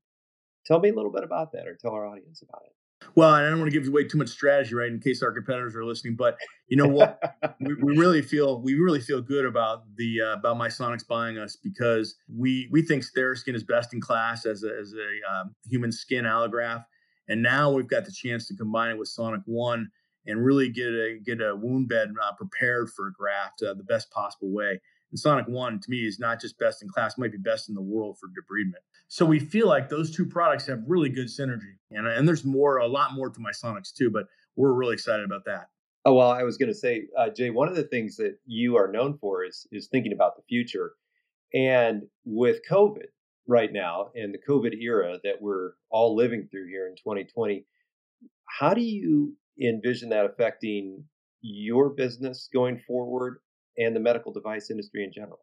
Tell 0.68 0.80
me 0.80 0.90
a 0.90 0.94
little 0.94 1.12
bit 1.12 1.24
about 1.24 1.54
that, 1.54 1.66
or 1.66 1.76
tell 1.76 1.94
our 1.94 2.06
audience 2.06 2.44
about 2.48 2.62
it. 2.66 2.77
Well, 3.18 3.32
I 3.32 3.50
don't 3.50 3.58
want 3.58 3.72
to 3.72 3.80
give 3.80 3.88
away 3.88 4.04
too 4.04 4.20
much 4.20 4.30
strategy, 4.30 4.76
right, 4.76 4.92
in 4.92 5.00
case 5.00 5.24
our 5.24 5.32
competitors 5.32 5.76
are 5.76 5.84
listening. 5.84 6.16
But 6.16 6.38
you 6.68 6.78
know 6.78 6.88
what, 6.88 7.20
we, 7.60 7.74
we, 7.74 7.98
really 7.98 8.22
feel 8.22 8.62
we 8.62 8.76
really 8.76 9.02
feel 9.02 9.22
good 9.22 9.44
about 9.44 9.86
the 9.96 10.22
uh, 10.22 10.34
about 10.34 10.58
Misonix 10.58 11.02
buying 11.08 11.40
us 11.40 11.56
because 11.56 12.14
we 12.32 12.70
we 12.72 12.84
think 12.84 13.04
TheraSkin 13.18 13.56
is 13.56 13.64
best 13.64 13.92
in 13.92 14.02
class 14.02 14.46
as 14.46 14.64
a, 14.64 14.68
as 14.80 14.94
a 14.94 15.34
um, 15.34 15.56
human 15.68 15.92
skin 15.92 16.26
allograft, 16.26 16.86
and 17.28 17.42
now 17.42 17.72
we've 17.72 17.88
got 17.88 18.06
the 18.06 18.12
chance 18.12 18.48
to 18.50 18.56
combine 18.56 18.92
it 18.92 19.00
with 19.00 19.08
Sonic 19.08 19.42
One 19.46 19.90
and 20.28 20.46
really 20.46 20.70
get 20.70 20.90
a 20.90 21.18
get 21.26 21.42
a 21.42 21.56
wound 21.56 21.90
bed 21.90 22.10
uh, 22.24 22.34
prepared 22.34 22.92
for 22.92 23.08
a 23.08 23.14
graft 23.14 23.64
uh, 23.64 23.74
the 23.74 23.84
best 23.84 24.12
possible 24.12 24.54
way. 24.54 24.80
And 25.12 25.20
Sonic 25.20 25.48
One 25.48 25.80
to 25.80 25.90
me 25.90 26.06
is 26.06 26.20
not 26.20 26.42
just 26.42 26.60
best 26.60 26.82
in 26.82 26.90
class, 26.90 27.18
might 27.18 27.32
be 27.32 27.38
best 27.38 27.70
in 27.70 27.76
the 27.76 27.82
world 27.82 28.18
for 28.20 28.28
debridement. 28.28 28.84
So 29.08 29.26
we 29.26 29.40
feel 29.40 29.68
like 29.68 29.90
those 29.90 30.14
two 30.14 30.26
products 30.26 30.68
have 30.68 30.80
really 30.86 31.10
good 31.10 31.28
synergy, 31.28 31.78
and 31.92 32.08
and 32.08 32.28
there's 32.28 32.44
more, 32.44 32.78
a 32.78 32.88
lot 32.88 33.14
more 33.14 33.30
to 33.30 33.40
Misonix 33.40 33.94
too, 33.94 34.10
but 34.12 34.26
we're 34.56 34.74
really 34.74 34.94
excited 34.94 35.26
about 35.26 35.46
that. 35.46 35.70
Oh 36.06 36.14
well, 36.14 36.32
I 36.32 36.44
was 36.44 36.58
going 36.58 36.70
to 36.70 36.78
say, 36.78 37.08
uh, 37.18 37.30
Jay, 37.30 37.50
one 37.50 37.68
of 37.68 37.76
the 37.76 37.84
things 37.84 38.18
that 38.18 38.38
you 38.46 38.76
are 38.78 38.92
known 38.92 39.18
for 39.18 39.44
is 39.46 39.68
is 39.72 39.88
thinking 39.88 40.14
about 40.14 40.36
the 40.36 40.44
future. 40.48 40.94
And 41.54 42.04
with 42.26 42.60
COVID 42.70 43.08
right 43.48 43.72
now 43.72 44.10
and 44.16 44.34
the 44.34 44.40
COVID 44.40 44.82
era 44.82 45.20
that 45.24 45.42
we're 45.42 45.72
all 45.90 46.16
living 46.16 46.48
through 46.52 46.68
here 46.68 46.88
in 46.88 46.96
2020, 46.96 47.66
how 48.60 48.74
do 48.74 48.82
you 48.82 49.36
envision 49.62 50.10
that 50.10 50.26
affecting 50.26 51.04
your 51.42 51.90
business 51.90 52.50
going 52.54 52.80
forward 52.86 53.40
and 53.78 53.96
the 53.96 54.00
medical 54.00 54.32
device 54.32 54.70
industry 54.70 55.04
in 55.04 55.12
general? 55.12 55.40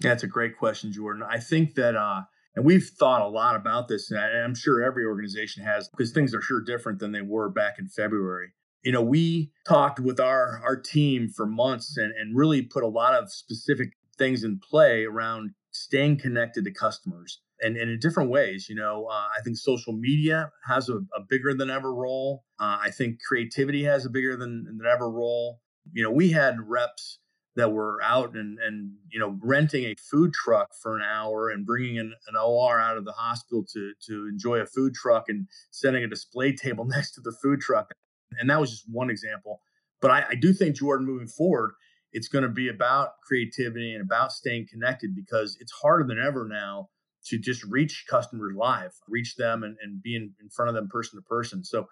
That's 0.00 0.22
a 0.22 0.26
great 0.26 0.56
question, 0.56 0.92
Jordan. 0.92 1.22
I 1.28 1.38
think 1.38 1.74
that, 1.74 1.94
uh, 1.94 2.22
and 2.56 2.64
we've 2.64 2.84
thought 2.84 3.22
a 3.22 3.28
lot 3.28 3.54
about 3.54 3.88
this, 3.88 4.10
and 4.10 4.18
I'm 4.18 4.54
sure 4.54 4.82
every 4.82 5.04
organization 5.04 5.62
has, 5.64 5.88
because 5.88 6.12
things 6.12 6.34
are 6.34 6.40
sure 6.40 6.62
different 6.62 6.98
than 6.98 7.12
they 7.12 7.22
were 7.22 7.48
back 7.50 7.78
in 7.78 7.86
February. 7.88 8.52
You 8.82 8.92
know, 8.92 9.02
we 9.02 9.52
talked 9.68 10.00
with 10.00 10.18
our 10.18 10.60
our 10.64 10.76
team 10.76 11.28
for 11.28 11.44
months 11.44 11.98
and, 11.98 12.12
and 12.18 12.34
really 12.34 12.62
put 12.62 12.82
a 12.82 12.88
lot 12.88 13.14
of 13.14 13.30
specific 13.30 13.90
things 14.16 14.42
in 14.42 14.58
play 14.58 15.04
around 15.04 15.50
staying 15.70 16.18
connected 16.18 16.64
to 16.64 16.70
customers 16.70 17.40
and, 17.60 17.76
and 17.76 17.90
in 17.90 17.98
different 17.98 18.30
ways. 18.30 18.68
You 18.70 18.76
know, 18.76 19.06
uh, 19.06 19.28
I 19.38 19.42
think 19.44 19.58
social 19.58 19.92
media 19.92 20.50
has 20.66 20.88
a, 20.88 20.96
a 20.96 21.20
bigger 21.28 21.52
than 21.52 21.68
ever 21.68 21.94
role. 21.94 22.44
Uh, 22.58 22.78
I 22.80 22.90
think 22.90 23.18
creativity 23.26 23.84
has 23.84 24.06
a 24.06 24.10
bigger 24.10 24.34
than, 24.36 24.64
than 24.64 24.80
ever 24.90 25.10
role. 25.10 25.60
You 25.92 26.02
know, 26.02 26.10
we 26.10 26.30
had 26.30 26.56
reps 26.66 27.18
that 27.56 27.72
were 27.72 28.00
out 28.02 28.36
and 28.36 28.58
and 28.58 28.92
you 29.10 29.18
know 29.18 29.36
renting 29.42 29.84
a 29.84 29.94
food 29.96 30.32
truck 30.32 30.70
for 30.80 30.96
an 30.96 31.02
hour 31.02 31.50
and 31.50 31.66
bringing 31.66 31.98
an, 31.98 32.14
an 32.28 32.36
OR 32.36 32.80
out 32.80 32.96
of 32.96 33.04
the 33.04 33.12
hospital 33.12 33.64
to 33.72 33.92
to 34.06 34.28
enjoy 34.28 34.58
a 34.58 34.66
food 34.66 34.94
truck 34.94 35.24
and 35.28 35.46
setting 35.70 36.04
a 36.04 36.08
display 36.08 36.52
table 36.56 36.84
next 36.84 37.12
to 37.12 37.20
the 37.20 37.34
food 37.42 37.60
truck. 37.60 37.92
And 38.38 38.48
that 38.48 38.60
was 38.60 38.70
just 38.70 38.84
one 38.88 39.10
example. 39.10 39.60
But 40.00 40.10
I, 40.12 40.24
I 40.30 40.34
do 40.34 40.52
think 40.52 40.76
Jordan, 40.76 41.06
moving 41.06 41.26
forward, 41.26 41.72
it's 42.12 42.28
going 42.28 42.42
to 42.42 42.48
be 42.48 42.68
about 42.68 43.10
creativity 43.26 43.92
and 43.92 44.02
about 44.02 44.32
staying 44.32 44.66
connected 44.70 45.14
because 45.14 45.56
it's 45.60 45.72
harder 45.72 46.04
than 46.06 46.18
ever 46.18 46.46
now 46.48 46.88
to 47.26 47.38
just 47.38 47.62
reach 47.64 48.06
customers 48.08 48.54
live, 48.56 48.92
reach 49.08 49.36
them 49.36 49.62
and, 49.62 49.76
and 49.82 50.02
be 50.02 50.16
in, 50.16 50.32
in 50.40 50.48
front 50.48 50.68
of 50.68 50.74
them 50.74 50.88
person 50.88 51.18
to 51.18 51.22
person. 51.22 51.64
So 51.64 51.88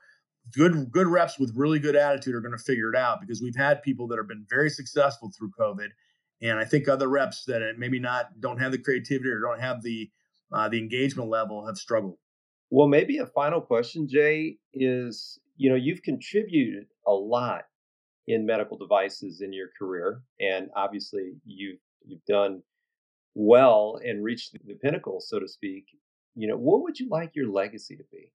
good 0.52 0.90
good 0.90 1.06
reps 1.06 1.38
with 1.38 1.52
really 1.54 1.78
good 1.78 1.96
attitude 1.96 2.34
are 2.34 2.40
going 2.40 2.56
to 2.56 2.62
figure 2.62 2.90
it 2.92 2.96
out 2.96 3.20
because 3.20 3.42
we've 3.42 3.56
had 3.56 3.82
people 3.82 4.08
that 4.08 4.18
have 4.18 4.28
been 4.28 4.46
very 4.48 4.70
successful 4.70 5.30
through 5.36 5.52
COVID, 5.58 5.88
and 6.42 6.58
I 6.58 6.64
think 6.64 6.88
other 6.88 7.08
reps 7.08 7.44
that 7.46 7.62
maybe 7.78 7.98
not 7.98 8.40
don't 8.40 8.58
have 8.58 8.72
the 8.72 8.78
creativity 8.78 9.30
or 9.30 9.40
don't 9.40 9.60
have 9.60 9.82
the 9.82 10.10
uh, 10.52 10.68
the 10.68 10.78
engagement 10.78 11.28
level 11.28 11.66
have 11.66 11.76
struggled. 11.76 12.18
Well, 12.70 12.88
maybe 12.88 13.18
a 13.18 13.26
final 13.26 13.60
question, 13.60 14.08
Jay, 14.08 14.58
is 14.72 15.38
you 15.56 15.70
know 15.70 15.76
you've 15.76 16.02
contributed 16.02 16.86
a 17.06 17.12
lot 17.12 17.62
in 18.26 18.44
medical 18.44 18.76
devices 18.76 19.40
in 19.40 19.52
your 19.52 19.68
career, 19.78 20.22
and 20.40 20.68
obviously 20.76 21.32
you've 21.44 21.80
you've 22.04 22.24
done 22.26 22.62
well 23.34 24.00
and 24.04 24.24
reached 24.24 24.52
the 24.52 24.74
pinnacle, 24.74 25.20
so 25.20 25.38
to 25.38 25.48
speak. 25.48 25.86
You 26.34 26.48
know, 26.48 26.56
what 26.56 26.82
would 26.82 26.98
you 26.98 27.08
like 27.08 27.34
your 27.34 27.50
legacy 27.50 27.96
to 27.96 28.04
be? 28.12 28.30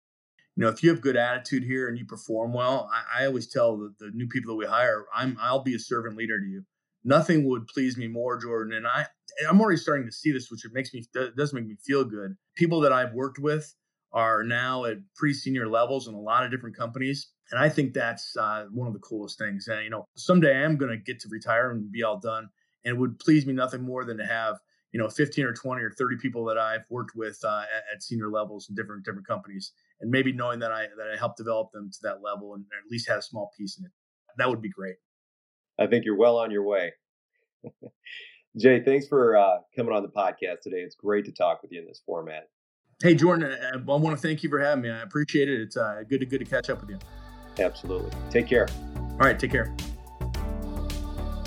You 0.56 0.64
know, 0.64 0.70
if 0.70 0.84
you 0.84 0.90
have 0.92 1.02
good 1.02 1.18
attitude 1.18 1.64
here 1.64 1.88
and 1.88 1.98
you 1.98 2.06
perform 2.06 2.54
well, 2.54 2.90
I, 2.94 3.24
I 3.24 3.26
always 3.26 3.48
tell 3.48 3.78
the, 3.78 3.94
the 4.00 4.12
new 4.14 4.28
people 4.28 4.54
that 4.54 4.58
we 4.58 4.66
hire, 4.66 5.06
I'm 5.14 5.38
I'll 5.42 5.64
be 5.64 5.76
a 5.76 5.80
servant 5.80 6.16
leader 6.16 6.40
to 6.40 6.46
you. 6.46 6.64
Nothing 7.04 7.48
would 7.50 7.68
please 7.68 7.98
me 7.98 8.08
more, 8.08 8.38
Jordan. 8.40 8.74
And 8.74 8.88
I 8.88 9.08
I'm 9.50 9.60
already 9.60 9.78
starting 9.78 10.06
to 10.06 10.12
see 10.12 10.32
this, 10.32 10.52
which 10.52 10.66
it 10.66 10.74
makes 10.74 10.94
me 10.94 11.04
does 11.14 11.54
make 11.54 11.66
me 11.66 11.76
feel 11.84 12.06
good. 12.06 12.36
People 12.56 12.82
that 12.82 12.94
I've 12.94 13.14
worked 13.14 13.40
with 13.40 13.74
are 14.14 14.44
now 14.44 14.86
at 14.86 14.98
pretty 15.16 15.34
senior 15.34 15.68
levels 15.68 16.08
in 16.08 16.14
a 16.14 16.20
lot 16.20 16.46
of 16.46 16.52
different 16.52 16.78
companies. 16.78 17.30
And 17.52 17.60
I 17.60 17.68
think 17.68 17.94
that's 17.94 18.36
uh, 18.38 18.66
one 18.72 18.88
of 18.88 18.94
the 18.94 19.00
coolest 19.00 19.38
things. 19.38 19.68
And, 19.68 19.84
you 19.84 19.90
know, 19.90 20.08
someday 20.16 20.56
I 20.56 20.62
am 20.62 20.78
going 20.78 20.92
to 20.92 20.98
get 20.98 21.20
to 21.22 21.30
retire 21.30 21.72
and 21.72 21.92
be 21.92 22.04
all 22.04 22.20
done. 22.20 22.50
And 22.86 22.96
it 22.96 23.00
would 23.00 23.20
please 23.20 23.46
me 23.46 23.54
nothing 23.54 23.82
more 23.82 24.06
than 24.06 24.18
to 24.18 24.26
have, 24.26 24.58
you 24.92 25.00
know, 25.00 25.10
15 25.10 25.46
or 25.46 25.54
20 25.54 25.82
or 25.82 25.92
30 25.92 26.18
people 26.18 26.46
that 26.46 26.58
I've 26.58 26.86
worked 26.90 27.16
with 27.16 27.40
uh, 27.44 27.64
at, 27.76 27.96
at, 27.96 28.04
senior 28.04 28.30
levels 28.30 28.70
in 28.70 28.76
different 28.76 29.04
different 29.04 29.28
companies. 29.28 29.72
And 30.04 30.12
maybe 30.12 30.34
knowing 30.34 30.60
that 30.60 30.72
I 30.72 30.88
that 30.98 31.08
I 31.14 31.18
helped 31.18 31.38
develop 31.38 31.72
them 31.72 31.90
to 31.90 32.00
that 32.04 32.22
level 32.22 32.56
and 32.56 32.66
at 32.78 32.92
least 32.92 33.08
had 33.08 33.20
a 33.20 33.22
small 33.22 33.52
piece 33.58 33.80
in 33.80 33.86
it. 33.86 33.92
That 34.38 34.50
would 34.50 34.62
be 34.62 34.70
great. 34.70 34.98
I 35.80 35.88
think 35.88 36.04
you're 36.04 36.18
well 36.18 36.38
on 36.38 36.52
your 36.52 36.64
way. 36.64 36.92
Jay, 38.60 38.84
thanks 38.84 39.08
for 39.08 39.38
uh, 39.38 39.60
coming 39.76 39.94
on 39.94 40.04
the 40.04 40.10
podcast 40.10 40.60
today. 40.62 40.82
It's 40.82 40.96
great 40.96 41.24
to 41.26 41.32
talk 41.32 41.62
with 41.62 41.72
you 41.72 41.80
in 41.80 41.88
this 41.88 42.02
format. 42.06 42.50
Hey, 43.02 43.16
Jordan, 43.16 43.50
I, 43.50 43.78
I 43.78 43.78
want 43.78 44.16
to 44.16 44.22
thank 44.22 44.44
you 44.44 44.50
for 44.50 44.60
having 44.60 44.84
me. 44.84 44.92
I 44.92 45.02
appreciate 45.02 45.48
it. 45.48 45.62
It's 45.62 45.78
uh, 45.78 46.04
good 46.10 46.20
to 46.20 46.26
good 46.26 46.40
to 46.40 46.46
catch 46.46 46.70
up 46.70 46.82
with 46.82 46.90
you. 46.90 47.00
Absolutely. 47.64 48.12
Take 48.30 48.48
care. 48.48 48.68
All 49.12 49.20
right, 49.20 49.40
take 49.40 49.52
care. 49.52 49.74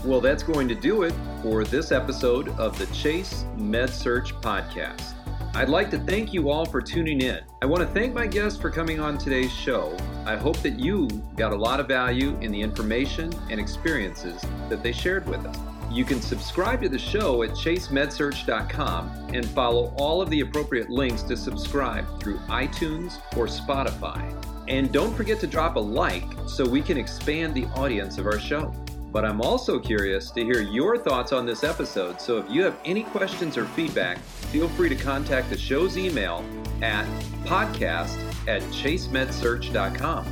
Well, 0.03 0.23
that's 0.23 0.43
going 0.43 0.67
to 0.69 0.75
do 0.75 1.03
it 1.03 1.15
for 1.43 1.65
this 1.65 1.93
episode 1.93 2.49
of 2.59 2.79
the 2.79 2.87
Chase 2.87 3.45
Med 3.59 3.91
Search 3.91 4.33
Podcast. 4.37 5.16
I'd 5.57 5.71
like 5.71 5.91
to 5.93 5.99
thank 5.99 6.35
you 6.35 6.51
all 6.51 6.67
for 6.67 6.83
tuning 6.83 7.23
in. 7.23 7.41
I 7.63 7.65
want 7.65 7.81
to 7.81 7.89
thank 7.95 8.13
my 8.13 8.27
guests 8.27 8.61
for 8.61 8.71
coming 8.71 9.01
on 9.01 9.17
today's 9.17 9.51
show. 9.51 9.97
I 10.27 10.37
hope 10.37 10.59
that 10.59 10.79
you 10.79 11.09
got 11.35 11.55
a 11.55 11.57
lot 11.57 11.81
of 11.81 11.89
value 11.89 12.37
in 12.43 12.53
the 12.53 12.61
information 12.61 13.33
and 13.49 13.59
experiences 13.59 14.45
that 14.69 14.83
they 14.83 14.93
shared 14.93 15.27
with 15.27 15.47
us. 15.47 15.57
You 15.91 16.05
can 16.05 16.21
subscribe 16.21 16.83
to 16.83 16.91
the 16.91 16.99
show 16.99 17.43
at 17.43 17.53
chasemedsearch.com 17.53 19.31
and 19.33 19.49
follow 19.49 19.95
all 19.97 20.21
of 20.21 20.29
the 20.29 20.41
appropriate 20.41 20.91
links 20.91 21.23
to 21.23 21.39
subscribe 21.39 22.21
through 22.21 22.37
iTunes 22.49 23.17
or 23.35 23.47
Spotify. 23.47 24.31
And 24.69 24.93
don't 24.93 25.17
forget 25.17 25.41
to 25.41 25.47
drop 25.47 25.77
a 25.77 25.81
like 25.81 26.27
so 26.47 26.69
we 26.69 26.83
can 26.83 26.99
expand 26.99 27.55
the 27.55 27.65
audience 27.69 28.19
of 28.19 28.27
our 28.27 28.39
show. 28.39 28.75
But 29.17 29.25
I'm 29.25 29.41
also 29.41 29.79
curious 29.79 30.31
to 30.33 30.45
hear 30.45 30.61
your 30.61 30.99
thoughts 30.99 31.33
on 31.33 31.47
this 31.47 31.65
episode, 31.65 32.21
so 32.21 32.37
if 32.37 32.51
you 32.51 32.63
have 32.65 32.77
any 32.85 33.03
questions 33.03 33.57
or 33.57 33.65
feedback, 33.65 34.19
feel 34.19 34.69
free 34.69 34.91
to 34.91 34.95
contact 34.95 35.49
the 35.49 35.57
show's 35.57 35.97
email 35.97 36.45
at 36.83 37.07
podcast 37.47 38.19
at 38.47 38.61
chasemedsearch.com. 38.65 40.27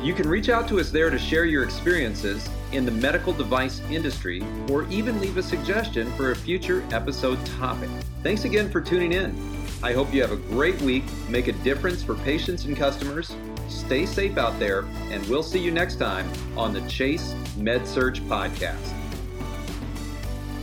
You 0.00 0.14
can 0.14 0.28
reach 0.28 0.48
out 0.48 0.68
to 0.68 0.78
us 0.78 0.92
there 0.92 1.10
to 1.10 1.18
share 1.18 1.44
your 1.44 1.64
experiences 1.64 2.48
in 2.70 2.84
the 2.84 2.92
medical 2.92 3.32
device 3.32 3.80
industry 3.90 4.44
or 4.68 4.84
even 4.90 5.18
leave 5.18 5.36
a 5.36 5.42
suggestion 5.42 6.08
for 6.12 6.30
a 6.30 6.36
future 6.36 6.84
episode 6.92 7.44
topic. 7.58 7.90
Thanks 8.22 8.44
again 8.44 8.70
for 8.70 8.80
tuning 8.80 9.12
in. 9.12 9.36
I 9.82 9.92
hope 9.92 10.14
you 10.14 10.22
have 10.22 10.30
a 10.30 10.36
great 10.36 10.80
week, 10.82 11.02
make 11.28 11.48
a 11.48 11.52
difference 11.64 12.04
for 12.04 12.14
patients 12.14 12.64
and 12.66 12.76
customers, 12.76 13.34
stay 13.70 14.04
safe 14.04 14.36
out 14.36 14.58
there, 14.58 14.84
and 15.10 15.26
we'll 15.26 15.42
see 15.42 15.58
you 15.58 15.70
next 15.70 15.96
time 15.96 16.30
on 16.56 16.72
the 16.72 16.80
Chase 16.82 17.34
MedSearch 17.56 18.20
Podcast. 18.28 18.94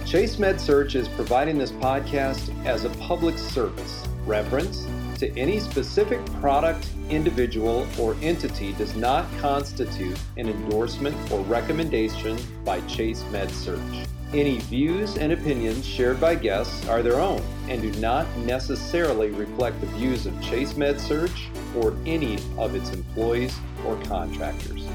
Chase 0.05 0.37
MedSearch 0.37 0.95
is 0.95 1.07
providing 1.09 1.57
this 1.57 1.71
podcast 1.71 2.53
as 2.65 2.85
a 2.85 2.89
public 2.91 3.37
service. 3.37 4.07
Reference 4.25 4.85
to 5.19 5.35
any 5.37 5.59
specific 5.59 6.23
product, 6.39 6.89
individual, 7.09 7.87
or 7.99 8.15
entity 8.21 8.73
does 8.73 8.95
not 8.95 9.25
constitute 9.39 10.17
an 10.37 10.47
endorsement 10.47 11.15
or 11.31 11.41
recommendation 11.41 12.37
by 12.63 12.79
Chase 12.81 13.23
MedSearch. 13.31 14.07
Any 14.33 14.59
views 14.59 15.17
and 15.17 15.31
opinions 15.31 15.85
shared 15.85 16.19
by 16.19 16.35
guests 16.35 16.87
are 16.87 17.01
their 17.01 17.19
own 17.19 17.41
and 17.69 17.81
do 17.81 17.91
not 17.99 18.27
necessarily 18.39 19.29
reflect 19.29 19.79
the 19.79 19.87
views 19.87 20.25
of 20.25 20.39
Chase 20.41 20.73
MedSearch 20.73 21.47
or 21.77 21.95
any 22.05 22.37
of 22.57 22.75
its 22.75 22.91
employees 22.91 23.55
or 23.85 23.95
contractors. 24.03 24.85